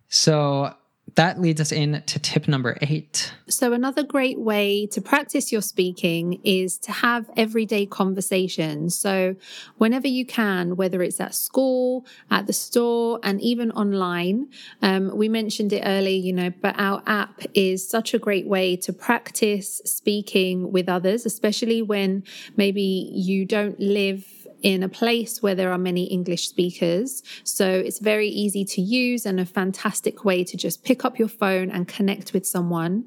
So, 0.08 0.74
that 1.14 1.40
leads 1.40 1.60
us 1.60 1.72
in 1.72 2.02
to 2.06 2.18
tip 2.18 2.48
number 2.48 2.76
eight. 2.82 3.32
So, 3.48 3.72
another 3.72 4.02
great 4.02 4.38
way 4.38 4.86
to 4.88 5.00
practice 5.00 5.52
your 5.52 5.62
speaking 5.62 6.40
is 6.44 6.78
to 6.78 6.92
have 6.92 7.28
everyday 7.36 7.86
conversations. 7.86 8.96
So, 8.96 9.36
whenever 9.78 10.08
you 10.08 10.24
can, 10.24 10.76
whether 10.76 11.02
it's 11.02 11.20
at 11.20 11.34
school, 11.34 12.06
at 12.30 12.46
the 12.46 12.52
store, 12.52 13.18
and 13.22 13.40
even 13.40 13.70
online, 13.72 14.48
um, 14.82 15.16
we 15.16 15.28
mentioned 15.28 15.72
it 15.72 15.82
earlier, 15.84 16.18
you 16.18 16.32
know, 16.32 16.50
but 16.60 16.74
our 16.78 17.02
app 17.06 17.42
is 17.54 17.88
such 17.88 18.14
a 18.14 18.18
great 18.18 18.46
way 18.46 18.76
to 18.76 18.92
practice 18.92 19.80
speaking 19.84 20.72
with 20.72 20.88
others, 20.88 21.26
especially 21.26 21.82
when 21.82 22.24
maybe 22.56 23.10
you 23.12 23.44
don't 23.44 23.78
live 23.80 24.39
in 24.62 24.82
a 24.82 24.88
place 24.88 25.42
where 25.42 25.54
there 25.54 25.72
are 25.72 25.78
many 25.78 26.04
English 26.04 26.48
speakers. 26.48 27.22
So 27.44 27.70
it's 27.70 27.98
very 27.98 28.28
easy 28.28 28.64
to 28.64 28.80
use 28.80 29.26
and 29.26 29.40
a 29.40 29.46
fantastic 29.46 30.24
way 30.24 30.44
to 30.44 30.56
just 30.56 30.84
pick 30.84 31.04
up 31.04 31.18
your 31.18 31.28
phone 31.28 31.70
and 31.70 31.86
connect 31.88 32.32
with 32.32 32.46
someone. 32.46 33.04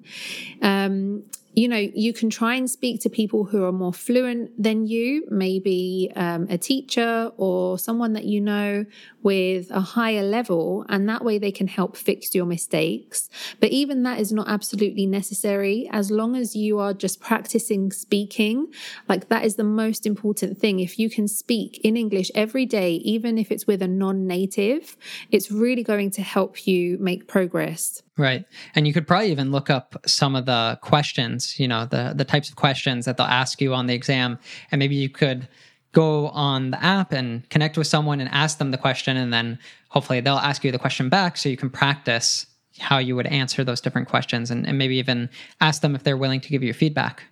Um, 0.61 1.23
you 1.55 1.67
know, 1.67 1.77
you 1.77 2.13
can 2.13 2.29
try 2.29 2.55
and 2.55 2.69
speak 2.69 3.01
to 3.01 3.09
people 3.09 3.43
who 3.43 3.63
are 3.63 3.71
more 3.71 3.93
fluent 3.93 4.51
than 4.61 4.87
you, 4.87 5.25
maybe 5.29 6.11
um, 6.15 6.47
a 6.49 6.57
teacher 6.57 7.31
or 7.37 7.77
someone 7.77 8.13
that 8.13 8.25
you 8.25 8.41
know 8.41 8.85
with 9.21 9.69
a 9.69 9.79
higher 9.79 10.23
level, 10.23 10.85
and 10.89 11.07
that 11.07 11.23
way 11.23 11.37
they 11.37 11.51
can 11.51 11.67
help 11.67 11.95
fix 11.95 12.33
your 12.33 12.45
mistakes. 12.45 13.29
But 13.59 13.69
even 13.69 14.03
that 14.03 14.19
is 14.19 14.31
not 14.31 14.49
absolutely 14.49 15.05
necessary 15.05 15.87
as 15.91 16.09
long 16.09 16.35
as 16.35 16.55
you 16.55 16.79
are 16.79 16.93
just 16.93 17.19
practicing 17.19 17.91
speaking. 17.91 18.67
Like, 19.07 19.29
that 19.29 19.45
is 19.45 19.55
the 19.55 19.63
most 19.63 20.05
important 20.07 20.57
thing. 20.57 20.79
If 20.79 20.97
you 20.97 21.09
can 21.09 21.27
speak 21.27 21.79
in 21.83 21.95
English 21.95 22.31
every 22.33 22.65
day, 22.65 22.93
even 22.95 23.37
if 23.37 23.51
it's 23.51 23.67
with 23.67 23.81
a 23.81 23.87
non 23.87 24.25
native, 24.25 24.97
it's 25.31 25.51
really 25.51 25.83
going 25.83 26.09
to 26.11 26.21
help 26.23 26.65
you 26.65 26.97
make 26.99 27.27
progress. 27.27 28.01
Right. 28.15 28.45
And 28.75 28.85
you 28.85 28.93
could 28.93 29.07
probably 29.07 29.31
even 29.31 29.51
look 29.51 29.71
up 29.71 29.95
some 30.05 30.35
of 30.35 30.45
the 30.45 30.77
questions, 30.81 31.59
you 31.59 31.67
know, 31.67 31.85
the 31.85 32.13
the 32.15 32.25
types 32.25 32.49
of 32.49 32.55
questions 32.55 33.05
that 33.05 33.17
they'll 33.17 33.25
ask 33.25 33.59
you 33.59 33.73
on 33.73 33.87
the 33.87 33.95
exam 33.95 34.37
and 34.71 34.77
maybe 34.77 34.95
you 34.95 35.09
could 35.09 35.47
go 35.93 36.27
on 36.29 36.71
the 36.71 36.83
app 36.83 37.11
and 37.11 37.47
connect 37.49 37.77
with 37.77 37.87
someone 37.87 38.19
and 38.19 38.29
ask 38.31 38.57
them 38.57 38.71
the 38.71 38.77
question 38.77 39.17
and 39.17 39.33
then 39.33 39.57
hopefully 39.89 40.19
they'll 40.19 40.35
ask 40.35 40.63
you 40.63 40.71
the 40.71 40.79
question 40.79 41.09
back 41.09 41.37
so 41.37 41.49
you 41.49 41.57
can 41.57 41.69
practice 41.69 42.45
how 42.79 42.97
you 42.97 43.15
would 43.15 43.27
answer 43.27 43.63
those 43.63 43.81
different 43.81 44.07
questions 44.07 44.49
and, 44.51 44.67
and 44.67 44.77
maybe 44.77 44.97
even 44.97 45.29
ask 45.61 45.81
them 45.81 45.95
if 45.95 46.03
they're 46.03 46.17
willing 46.17 46.41
to 46.41 46.49
give 46.49 46.63
you 46.63 46.73
feedback. 46.73 47.23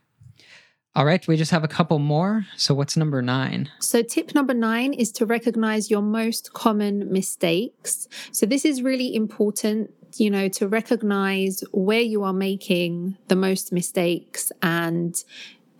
All 0.93 1.05
right, 1.05 1.25
we 1.25 1.37
just 1.37 1.51
have 1.51 1.63
a 1.63 1.69
couple 1.69 1.99
more. 1.99 2.45
So, 2.57 2.73
what's 2.73 2.97
number 2.97 3.21
nine? 3.21 3.69
So, 3.79 4.03
tip 4.03 4.35
number 4.35 4.53
nine 4.53 4.91
is 4.91 5.09
to 5.13 5.25
recognize 5.25 5.89
your 5.89 6.01
most 6.01 6.51
common 6.51 7.09
mistakes. 7.09 8.09
So, 8.33 8.45
this 8.45 8.65
is 8.65 8.81
really 8.81 9.15
important, 9.15 9.91
you 10.17 10.29
know, 10.29 10.47
to 10.49 10.67
recognize 10.67 11.63
where 11.71 12.01
you 12.01 12.23
are 12.23 12.33
making 12.33 13.17
the 13.27 13.35
most 13.35 13.71
mistakes 13.71 14.51
and 14.61 15.23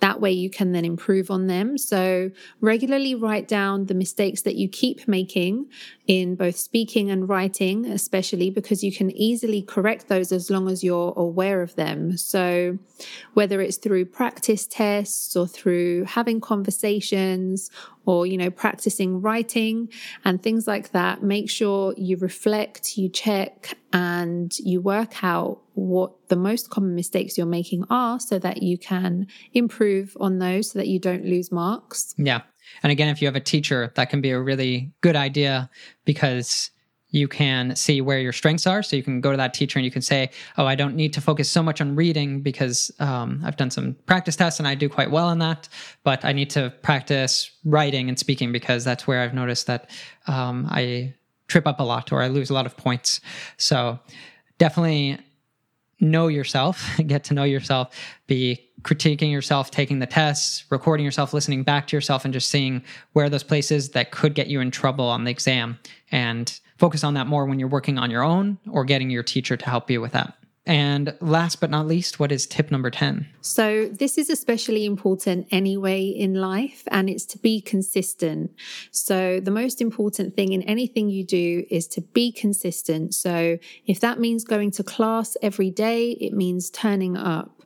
that 0.01 0.19
way 0.19 0.31
you 0.31 0.49
can 0.49 0.71
then 0.71 0.83
improve 0.83 1.29
on 1.31 1.47
them. 1.47 1.77
So 1.77 2.31
regularly 2.59 3.15
write 3.15 3.47
down 3.47 3.85
the 3.85 3.93
mistakes 3.93 4.41
that 4.41 4.55
you 4.55 4.67
keep 4.67 5.07
making 5.07 5.67
in 6.11 6.35
both 6.35 6.57
speaking 6.57 7.09
and 7.09 7.29
writing, 7.29 7.85
especially 7.85 8.49
because 8.49 8.83
you 8.83 8.91
can 8.91 9.09
easily 9.11 9.61
correct 9.61 10.09
those 10.09 10.33
as 10.33 10.49
long 10.49 10.69
as 10.69 10.83
you're 10.83 11.13
aware 11.15 11.61
of 11.61 11.73
them. 11.75 12.17
So 12.17 12.77
whether 13.33 13.61
it's 13.61 13.77
through 13.77 14.03
practice 14.07 14.67
tests 14.67 15.37
or 15.37 15.47
through 15.47 16.03
having 16.03 16.41
conversations 16.41 17.71
or 18.05 18.25
you 18.25 18.37
know 18.37 18.49
practicing 18.49 19.21
writing 19.21 19.87
and 20.25 20.43
things 20.43 20.67
like 20.67 20.91
that 20.91 21.23
make 21.23 21.49
sure 21.49 21.93
you 21.95 22.17
reflect 22.17 22.97
you 22.97 23.07
check 23.07 23.77
and 23.93 24.57
you 24.59 24.81
work 24.81 25.23
out 25.23 25.61
what 25.75 26.11
the 26.27 26.35
most 26.35 26.69
common 26.69 26.95
mistakes 26.95 27.37
you're 27.37 27.47
making 27.47 27.85
are 27.89 28.19
so 28.19 28.39
that 28.39 28.63
you 28.63 28.77
can 28.77 29.27
improve 29.53 30.17
on 30.19 30.39
those 30.39 30.71
so 30.71 30.79
that 30.79 30.87
you 30.87 30.99
don't 30.99 31.25
lose 31.25 31.51
marks 31.51 32.15
yeah 32.17 32.41
and 32.83 32.91
again 32.91 33.09
if 33.09 33.21
you 33.21 33.27
have 33.27 33.35
a 33.35 33.41
teacher 33.41 33.91
that 33.95 34.09
can 34.09 34.21
be 34.21 34.31
a 34.31 34.39
really 34.39 34.91
good 35.01 35.15
idea 35.15 35.69
because 36.05 36.71
you 37.11 37.27
can 37.27 37.75
see 37.75 38.01
where 38.01 38.19
your 38.19 38.31
strengths 38.31 38.65
are. 38.65 38.81
So 38.81 38.95
you 38.95 39.03
can 39.03 39.21
go 39.21 39.31
to 39.31 39.37
that 39.37 39.53
teacher 39.53 39.77
and 39.77 39.85
you 39.85 39.91
can 39.91 40.01
say, 40.01 40.31
Oh, 40.57 40.65
I 40.65 40.75
don't 40.75 40.95
need 40.95 41.13
to 41.13 41.21
focus 41.21 41.49
so 41.49 41.61
much 41.61 41.81
on 41.81 41.95
reading 41.95 42.41
because 42.41 42.91
um, 42.99 43.41
I've 43.43 43.57
done 43.57 43.69
some 43.69 43.95
practice 44.05 44.37
tests 44.37 44.59
and 44.59 44.67
I 44.67 44.75
do 44.75 44.89
quite 44.89 45.11
well 45.11 45.29
in 45.29 45.39
that. 45.39 45.67
But 46.03 46.25
I 46.25 46.31
need 46.31 46.49
to 46.51 46.73
practice 46.81 47.51
writing 47.65 48.07
and 48.07 48.17
speaking 48.17 48.51
because 48.51 48.83
that's 48.83 49.05
where 49.05 49.21
I've 49.21 49.33
noticed 49.33 49.67
that 49.67 49.89
um, 50.27 50.67
I 50.71 51.13
trip 51.47 51.67
up 51.67 51.81
a 51.81 51.83
lot 51.83 52.13
or 52.13 52.21
I 52.21 52.29
lose 52.29 52.49
a 52.49 52.53
lot 52.53 52.65
of 52.65 52.77
points. 52.77 53.19
So 53.57 53.99
definitely 54.57 55.19
know 56.01 56.27
yourself, 56.27 56.85
get 57.07 57.23
to 57.25 57.33
know 57.33 57.43
yourself, 57.43 57.95
be 58.27 58.67
critiquing 58.81 59.31
yourself, 59.31 59.71
taking 59.71 59.99
the 59.99 60.07
tests, 60.07 60.65
recording 60.69 61.05
yourself, 61.05 61.33
listening 61.33 61.63
back 61.63 61.87
to 61.87 61.95
yourself, 61.95 62.25
and 62.25 62.33
just 62.33 62.49
seeing 62.49 62.83
where 63.13 63.29
those 63.29 63.43
places 63.43 63.89
that 63.91 64.11
could 64.11 64.33
get 64.33 64.47
you 64.47 64.59
in 64.59 64.71
trouble 64.71 65.05
on 65.05 65.23
the 65.23 65.31
exam 65.31 65.77
and 66.11 66.59
focus 66.77 67.03
on 67.03 67.13
that 67.13 67.27
more 67.27 67.45
when 67.45 67.59
you're 67.59 67.67
working 67.67 67.99
on 67.99 68.09
your 68.09 68.23
own 68.23 68.57
or 68.69 68.83
getting 68.83 69.09
your 69.09 69.23
teacher 69.23 69.55
to 69.55 69.69
help 69.69 69.89
you 69.89 70.01
with 70.01 70.11
that. 70.13 70.35
And 70.65 71.15
last 71.21 71.59
but 71.59 71.71
not 71.71 71.87
least, 71.87 72.19
what 72.19 72.31
is 72.31 72.45
tip 72.45 72.69
number 72.69 72.91
10? 72.91 73.27
So, 73.41 73.87
this 73.87 74.19
is 74.19 74.29
especially 74.29 74.85
important 74.85 75.47
anyway 75.49 76.03
in 76.03 76.35
life, 76.35 76.83
and 76.91 77.09
it's 77.09 77.25
to 77.27 77.39
be 77.39 77.61
consistent. 77.61 78.51
So, 78.91 79.39
the 79.39 79.49
most 79.49 79.81
important 79.81 80.35
thing 80.35 80.53
in 80.53 80.61
anything 80.63 81.09
you 81.09 81.25
do 81.25 81.65
is 81.71 81.87
to 81.89 82.01
be 82.01 82.31
consistent. 82.31 83.15
So, 83.15 83.57
if 83.87 83.99
that 84.01 84.19
means 84.19 84.43
going 84.43 84.69
to 84.71 84.83
class 84.83 85.35
every 85.41 85.71
day, 85.71 86.11
it 86.11 86.33
means 86.33 86.69
turning 86.69 87.17
up. 87.17 87.60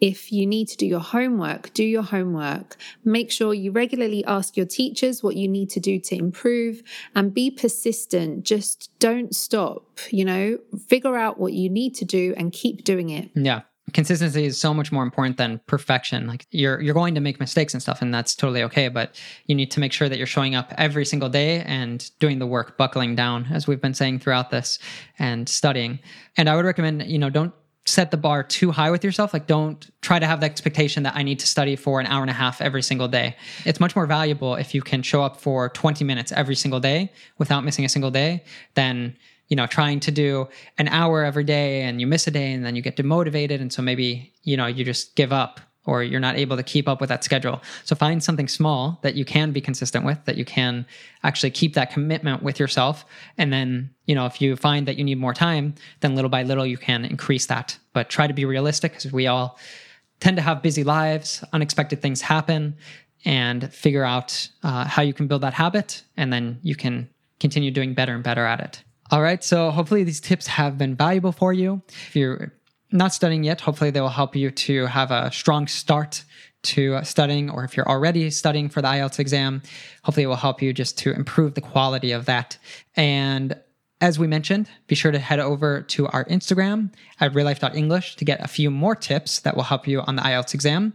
If 0.00 0.32
you 0.32 0.46
need 0.46 0.68
to 0.68 0.76
do 0.76 0.86
your 0.86 1.00
homework, 1.00 1.72
do 1.74 1.84
your 1.84 2.02
homework. 2.02 2.76
Make 3.04 3.30
sure 3.30 3.54
you 3.54 3.72
regularly 3.72 4.24
ask 4.24 4.56
your 4.56 4.66
teachers 4.66 5.22
what 5.22 5.36
you 5.36 5.48
need 5.48 5.70
to 5.70 5.80
do 5.80 5.98
to 6.00 6.14
improve 6.14 6.82
and 7.14 7.32
be 7.32 7.50
persistent. 7.50 8.44
Just 8.44 8.90
don't 8.98 9.34
stop, 9.34 9.98
you 10.10 10.24
know, 10.24 10.58
figure 10.86 11.16
out 11.16 11.38
what 11.38 11.52
you 11.52 11.68
need 11.68 11.94
to 11.96 12.04
do 12.04 12.34
and 12.36 12.52
keep 12.52 12.84
doing 12.84 13.10
it. 13.10 13.30
Yeah 13.34 13.62
consistency 13.92 14.44
is 14.44 14.58
so 14.58 14.74
much 14.74 14.92
more 14.92 15.02
important 15.02 15.36
than 15.36 15.60
perfection 15.66 16.26
like 16.26 16.46
you're 16.50 16.80
you're 16.80 16.94
going 16.94 17.14
to 17.14 17.20
make 17.20 17.40
mistakes 17.40 17.74
and 17.74 17.82
stuff 17.82 18.02
and 18.02 18.12
that's 18.12 18.34
totally 18.34 18.62
okay 18.62 18.88
but 18.88 19.20
you 19.46 19.54
need 19.54 19.70
to 19.70 19.80
make 19.80 19.92
sure 19.92 20.08
that 20.08 20.18
you're 20.18 20.26
showing 20.26 20.54
up 20.54 20.72
every 20.76 21.04
single 21.04 21.28
day 21.28 21.60
and 21.62 22.10
doing 22.18 22.38
the 22.38 22.46
work 22.46 22.76
buckling 22.76 23.14
down 23.14 23.46
as 23.50 23.66
we've 23.66 23.80
been 23.80 23.94
saying 23.94 24.18
throughout 24.18 24.50
this 24.50 24.78
and 25.18 25.48
studying 25.48 25.98
and 26.36 26.48
i 26.48 26.56
would 26.56 26.64
recommend 26.64 27.02
you 27.06 27.18
know 27.18 27.30
don't 27.30 27.54
set 27.88 28.10
the 28.10 28.16
bar 28.16 28.42
too 28.42 28.70
high 28.70 28.90
with 28.90 29.02
yourself. 29.02 29.32
Like, 29.32 29.46
don't 29.46 29.90
try 30.00 30.18
to 30.18 30.26
have 30.26 30.40
the 30.40 30.46
expectation 30.46 31.02
that 31.04 31.16
I 31.16 31.22
need 31.22 31.38
to 31.40 31.46
study 31.46 31.76
for 31.76 32.00
an 32.00 32.06
hour 32.06 32.22
and 32.22 32.30
a 32.30 32.34
half 32.34 32.60
every 32.60 32.82
single 32.82 33.08
day. 33.08 33.36
It's 33.64 33.80
much 33.80 33.96
more 33.96 34.06
valuable 34.06 34.54
if 34.54 34.74
you 34.74 34.82
can 34.82 35.02
show 35.02 35.22
up 35.22 35.40
for 35.40 35.68
20 35.70 36.04
minutes 36.04 36.32
every 36.32 36.54
single 36.54 36.80
day 36.80 37.10
without 37.38 37.64
missing 37.64 37.84
a 37.84 37.88
single 37.88 38.10
day 38.10 38.44
than 38.74 39.16
you 39.48 39.56
know 39.56 39.66
trying 39.66 39.98
to 40.00 40.10
do 40.10 40.46
an 40.76 40.88
hour 40.88 41.24
every 41.24 41.44
day 41.44 41.82
and 41.82 42.00
you 42.00 42.06
miss 42.06 42.26
a 42.26 42.30
day 42.30 42.52
and 42.52 42.64
then 42.64 42.76
you 42.76 42.82
get 42.82 42.96
demotivated 42.96 43.60
and 43.60 43.72
so 43.72 43.80
maybe 43.80 44.30
you 44.42 44.56
know 44.56 44.66
you 44.66 44.84
just 44.84 45.16
give 45.16 45.32
up 45.32 45.60
or 45.88 46.02
you're 46.02 46.20
not 46.20 46.36
able 46.36 46.54
to 46.54 46.62
keep 46.62 46.86
up 46.86 47.00
with 47.00 47.08
that 47.08 47.24
schedule. 47.24 47.62
So 47.82 47.96
find 47.96 48.22
something 48.22 48.46
small 48.46 48.98
that 49.00 49.14
you 49.14 49.24
can 49.24 49.52
be 49.52 49.62
consistent 49.62 50.04
with, 50.04 50.22
that 50.26 50.36
you 50.36 50.44
can 50.44 50.84
actually 51.22 51.50
keep 51.50 51.72
that 51.74 51.90
commitment 51.90 52.42
with 52.42 52.60
yourself. 52.60 53.06
And 53.38 53.50
then, 53.50 53.88
you 54.04 54.14
know, 54.14 54.26
if 54.26 54.42
you 54.42 54.54
find 54.54 54.86
that 54.86 54.98
you 54.98 55.04
need 55.04 55.16
more 55.16 55.32
time, 55.32 55.74
then 56.00 56.14
little 56.14 56.28
by 56.28 56.42
little 56.42 56.66
you 56.66 56.76
can 56.76 57.06
increase 57.06 57.46
that. 57.46 57.78
But 57.94 58.10
try 58.10 58.26
to 58.26 58.34
be 58.34 58.44
realistic 58.44 58.92
because 58.92 59.10
we 59.10 59.28
all 59.28 59.58
tend 60.20 60.36
to 60.36 60.42
have 60.42 60.62
busy 60.62 60.84
lives, 60.84 61.42
unexpected 61.54 62.02
things 62.02 62.20
happen, 62.20 62.76
and 63.24 63.72
figure 63.72 64.04
out 64.04 64.46
uh, 64.62 64.84
how 64.84 65.00
you 65.00 65.14
can 65.14 65.26
build 65.26 65.40
that 65.40 65.54
habit. 65.54 66.02
And 66.18 66.30
then 66.30 66.60
you 66.62 66.76
can 66.76 67.08
continue 67.40 67.70
doing 67.70 67.94
better 67.94 68.14
and 68.14 68.22
better 68.22 68.44
at 68.44 68.60
it. 68.60 68.84
All 69.10 69.22
right, 69.22 69.42
so 69.42 69.70
hopefully 69.70 70.04
these 70.04 70.20
tips 70.20 70.46
have 70.48 70.76
been 70.76 70.94
valuable 70.94 71.32
for 71.32 71.54
you. 71.54 71.80
If 71.88 72.14
you're 72.14 72.52
not 72.90 73.12
studying 73.12 73.44
yet, 73.44 73.60
hopefully 73.60 73.90
they 73.90 74.00
will 74.00 74.08
help 74.08 74.34
you 74.34 74.50
to 74.50 74.86
have 74.86 75.10
a 75.10 75.30
strong 75.32 75.66
start 75.66 76.24
to 76.62 76.94
uh, 76.96 77.02
studying, 77.02 77.50
or 77.50 77.64
if 77.64 77.76
you're 77.76 77.88
already 77.88 78.30
studying 78.30 78.68
for 78.68 78.82
the 78.82 78.88
IELTS 78.88 79.18
exam, 79.18 79.62
hopefully 80.02 80.24
it 80.24 80.26
will 80.26 80.36
help 80.36 80.60
you 80.60 80.72
just 80.72 80.98
to 80.98 81.12
improve 81.12 81.54
the 81.54 81.60
quality 81.60 82.12
of 82.12 82.26
that. 82.26 82.58
And 82.96 83.56
as 84.00 84.18
we 84.18 84.26
mentioned, 84.26 84.68
be 84.86 84.94
sure 84.94 85.10
to 85.12 85.18
head 85.18 85.40
over 85.40 85.82
to 85.82 86.06
our 86.08 86.24
Instagram 86.26 86.92
at 87.20 87.32
reallife.english 87.32 88.16
to 88.16 88.24
get 88.24 88.40
a 88.40 88.48
few 88.48 88.70
more 88.70 88.94
tips 88.94 89.40
that 89.40 89.56
will 89.56 89.64
help 89.64 89.86
you 89.86 90.00
on 90.02 90.16
the 90.16 90.22
IELTS 90.22 90.54
exam. 90.54 90.94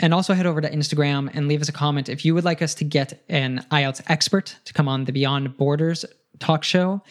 And 0.00 0.14
also 0.14 0.32
head 0.32 0.46
over 0.46 0.60
to 0.60 0.70
Instagram 0.70 1.30
and 1.34 1.46
leave 1.46 1.60
us 1.60 1.68
a 1.68 1.72
comment 1.72 2.08
if 2.08 2.24
you 2.24 2.34
would 2.34 2.44
like 2.44 2.62
us 2.62 2.74
to 2.74 2.84
get 2.84 3.22
an 3.28 3.64
IELTS 3.70 4.02
expert 4.08 4.56
to 4.64 4.72
come 4.72 4.88
on 4.88 5.04
the 5.04 5.12
Beyond 5.12 5.56
Borders 5.56 6.04
talk 6.38 6.64
show 6.64 7.02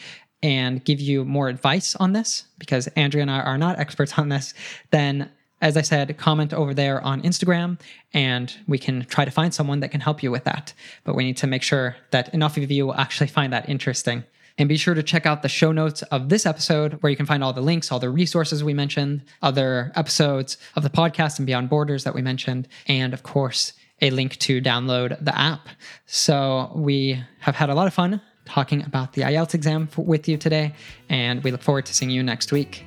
and 0.42 0.84
give 0.84 1.00
you 1.00 1.26
more 1.26 1.50
advice 1.50 1.96
on 1.96 2.14
this, 2.14 2.46
because 2.58 2.88
Andrea 2.90 3.22
and 3.22 3.32
I 3.32 3.42
are 3.42 3.58
not 3.58 3.80
experts 3.80 4.18
on 4.18 4.30
this, 4.30 4.54
then 4.92 5.30
as 5.62 5.76
I 5.76 5.82
said, 5.82 6.18
comment 6.18 6.54
over 6.54 6.74
there 6.74 7.02
on 7.02 7.22
Instagram 7.22 7.80
and 8.14 8.56
we 8.68 8.78
can 8.78 9.06
try 9.06 9.26
to 9.26 9.32
find 9.32 9.54
someone 9.54 9.82
that 9.82 9.92
can 9.92 10.02
help 10.02 10.24
you 10.24 10.32
with 10.32 10.46
that. 10.46 10.74
But 11.04 11.16
we 11.16 11.24
need 11.26 11.38
to 11.38 11.48
make 11.48 11.64
sure 11.64 11.98
that 12.12 12.34
enough 12.34 12.58
of 12.58 12.72
you 12.72 12.88
will 12.88 12.96
actually 12.96 13.28
find 13.28 13.52
that 13.52 13.68
interesting. 13.68 14.24
And 14.58 14.68
be 14.68 14.78
sure 14.78 14.94
to 14.94 15.04
check 15.04 15.26
out 15.26 15.42
the 15.42 15.50
show 15.50 15.72
notes 15.72 16.02
of 16.04 16.30
this 16.30 16.46
episode 16.46 16.94
where 17.02 17.10
you 17.10 17.16
can 17.16 17.26
find 17.26 17.44
all 17.44 17.54
the 17.54 17.62
links, 17.62 17.92
all 17.92 18.00
the 18.00 18.10
resources 18.10 18.64
we 18.64 18.74
mentioned, 18.74 19.24
other 19.42 19.92
episodes 19.96 20.58
of 20.76 20.84
the 20.84 20.90
podcast 20.90 21.40
and 21.40 21.46
Beyond 21.46 21.70
Borders 21.70 22.04
that 22.04 22.14
we 22.14 22.22
mentioned, 22.22 22.68
and 22.88 23.14
of 23.14 23.24
course, 23.24 23.72
a 24.02 24.10
link 24.10 24.38
to 24.40 24.62
download 24.62 25.24
the 25.24 25.38
app. 25.38 25.70
So 26.06 26.72
we 26.76 27.24
have 27.40 27.56
had 27.56 27.70
a 27.70 27.76
lot 27.76 27.88
of 27.88 27.94
fun 27.94 28.22
talking 28.50 28.84
about 28.84 29.14
the 29.14 29.22
IELTS 29.22 29.54
exam 29.54 29.88
with 29.96 30.28
you 30.28 30.36
today, 30.36 30.74
and 31.08 31.44
we 31.44 31.52
look 31.52 31.62
forward 31.62 31.86
to 31.86 31.94
seeing 31.94 32.10
you 32.10 32.24
next 32.24 32.52
week. 32.52 32.84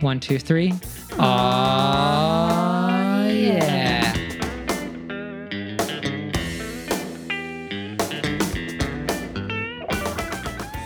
One, 0.00 0.18
two, 0.18 0.38
three. 0.38 0.72
Aww, 1.12 1.22
yeah. 3.42 4.12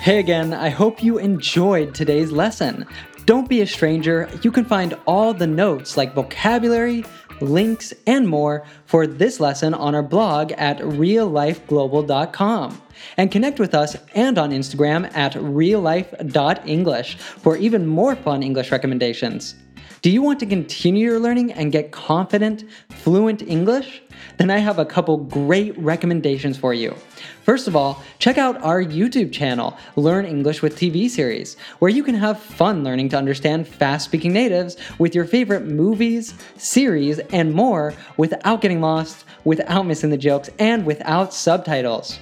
Hey 0.02 0.18
again, 0.20 0.54
I 0.54 0.68
hope 0.68 1.02
you 1.02 1.18
enjoyed 1.18 1.94
today's 1.94 2.30
lesson. 2.30 2.86
Don't 3.24 3.48
be 3.48 3.60
a 3.60 3.66
stranger. 3.66 4.28
You 4.42 4.50
can 4.50 4.64
find 4.64 4.94
all 5.06 5.34
the 5.34 5.46
notes 5.46 5.96
like 5.98 6.14
vocabulary, 6.14 7.04
links, 7.40 7.94
and 8.06 8.28
more 8.28 8.64
for 8.86 9.06
this 9.06 9.40
lesson 9.40 9.74
on 9.74 9.94
our 9.94 10.02
blog 10.02 10.52
at 10.52 10.78
reallifeglobal.com. 10.78 12.82
And 13.16 13.30
connect 13.30 13.60
with 13.60 13.74
us 13.74 13.96
and 14.14 14.38
on 14.38 14.50
Instagram 14.50 15.14
at 15.16 15.34
reallife.english 15.34 17.16
for 17.16 17.56
even 17.56 17.86
more 17.86 18.16
fun 18.16 18.42
English 18.42 18.72
recommendations. 18.72 19.54
Do 20.00 20.10
you 20.10 20.22
want 20.22 20.38
to 20.40 20.46
continue 20.46 21.08
your 21.08 21.18
learning 21.18 21.52
and 21.52 21.72
get 21.72 21.90
confident, 21.90 22.64
fluent 22.88 23.42
English? 23.42 24.00
Then 24.36 24.48
I 24.48 24.58
have 24.58 24.78
a 24.78 24.84
couple 24.84 25.16
great 25.16 25.76
recommendations 25.76 26.56
for 26.56 26.72
you. 26.72 26.94
First 27.42 27.66
of 27.66 27.74
all, 27.74 28.00
check 28.20 28.38
out 28.38 28.62
our 28.62 28.80
YouTube 28.80 29.32
channel, 29.32 29.76
Learn 29.96 30.24
English 30.24 30.62
with 30.62 30.78
TV 30.78 31.10
series, 31.10 31.56
where 31.80 31.90
you 31.90 32.04
can 32.04 32.14
have 32.14 32.38
fun 32.38 32.84
learning 32.84 33.08
to 33.08 33.18
understand 33.18 33.66
fast 33.66 34.04
speaking 34.04 34.32
natives 34.32 34.76
with 35.00 35.16
your 35.16 35.24
favorite 35.24 35.64
movies, 35.64 36.34
series, 36.56 37.18
and 37.18 37.52
more 37.52 37.92
without 38.16 38.60
getting 38.60 38.80
lost, 38.80 39.24
without 39.42 39.84
missing 39.84 40.10
the 40.10 40.16
jokes, 40.16 40.48
and 40.60 40.86
without 40.86 41.34
subtitles. 41.34 42.20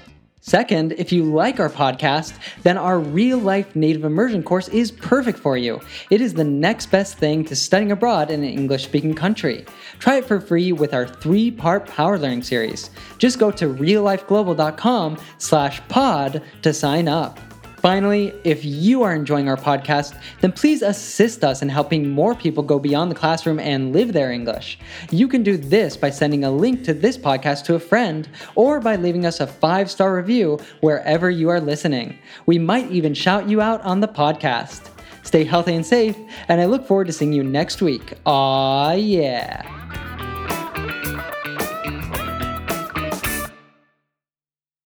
Second, 0.49 0.93
if 0.93 1.11
you 1.11 1.25
like 1.25 1.59
our 1.59 1.69
podcast, 1.69 2.39
then 2.63 2.79
our 2.79 3.01
real 3.01 3.37
life 3.37 3.75
native 3.75 4.05
immersion 4.05 4.45
course 4.45 4.69
is 4.69 4.93
perfect 4.93 5.41
for 5.41 5.57
you. 5.57 5.81
It 6.09 6.21
is 6.21 6.35
the 6.35 6.45
next 6.45 6.87
best 6.87 7.19
thing 7.19 7.45
to 7.47 7.57
studying 7.57 7.91
abroad 7.91 8.31
in 8.31 8.45
an 8.45 8.49
English 8.49 8.85
speaking 8.85 9.13
country. 9.13 9.67
Try 9.99 10.19
it 10.19 10.25
for 10.25 10.41
free 10.41 10.71
with 10.71 10.95
our 10.95 11.05
three 11.05 11.51
part 11.51 11.89
power 11.89 12.17
learning 12.17 12.45
series. 12.45 12.91
Just 13.19 13.41
go 13.41 13.51
to 13.51 13.75
reallifeglobal.com 13.75 15.19
slash 15.39 15.83
pod 15.89 16.41
to 16.63 16.73
sign 16.73 17.09
up. 17.09 17.41
Finally, 17.79 18.35
if 18.43 18.65
you 18.65 19.03
are 19.03 19.15
enjoying 19.15 19.49
our 19.49 19.57
podcast, 19.57 20.19
then 20.41 20.53
please 20.53 20.83
assist 20.83 21.45
us 21.45 21.63
in 21.63 21.69
helping 21.69 22.11
more 22.11 22.35
people 22.35 22.63
go 22.63 22.79
beyond 22.79 23.11
the 23.11 23.15
classroom 23.15 23.61
and 23.61 23.93
live 23.93 24.13
their 24.13 24.33
English. 24.33 24.79
You 25.11 25.29
can 25.29 25.43
do 25.43 25.57
this 25.57 25.97
by 25.97 26.11
sending 26.11 26.45
a 26.45 26.51
link 26.51 26.85
to 26.85 26.95
this 26.95 27.19
podcast 27.19 27.65
to 27.65 27.75
a 27.75 27.81
friend 27.81 28.29
or 28.55 28.81
by 28.81 28.97
leaving 28.97 29.27
us 29.27 29.41
a 29.41 29.47
five 29.47 29.91
star 29.91 30.17
review 30.17 30.59
wherever 30.81 31.31
you 31.31 31.49
are 31.49 31.61
listening. 31.61 32.19
We 32.47 32.59
might 32.59 32.91
even 32.91 33.15
shout 33.15 33.49
you 33.49 33.61
out 33.61 33.83
on 33.83 34.01
the 34.01 34.09
podcast. 34.09 34.91
Stay 35.23 35.45
healthy 35.45 35.75
and 35.75 35.85
safe, 35.85 36.17
and 36.49 36.61
I 36.61 36.67
look 36.67 36.87
forward 36.87 37.09
to 37.09 37.13
seeing 37.13 37.33
you 37.33 37.43
next 37.43 37.83
week. 37.83 38.15
Aw, 38.27 38.93
yeah. 38.93 39.76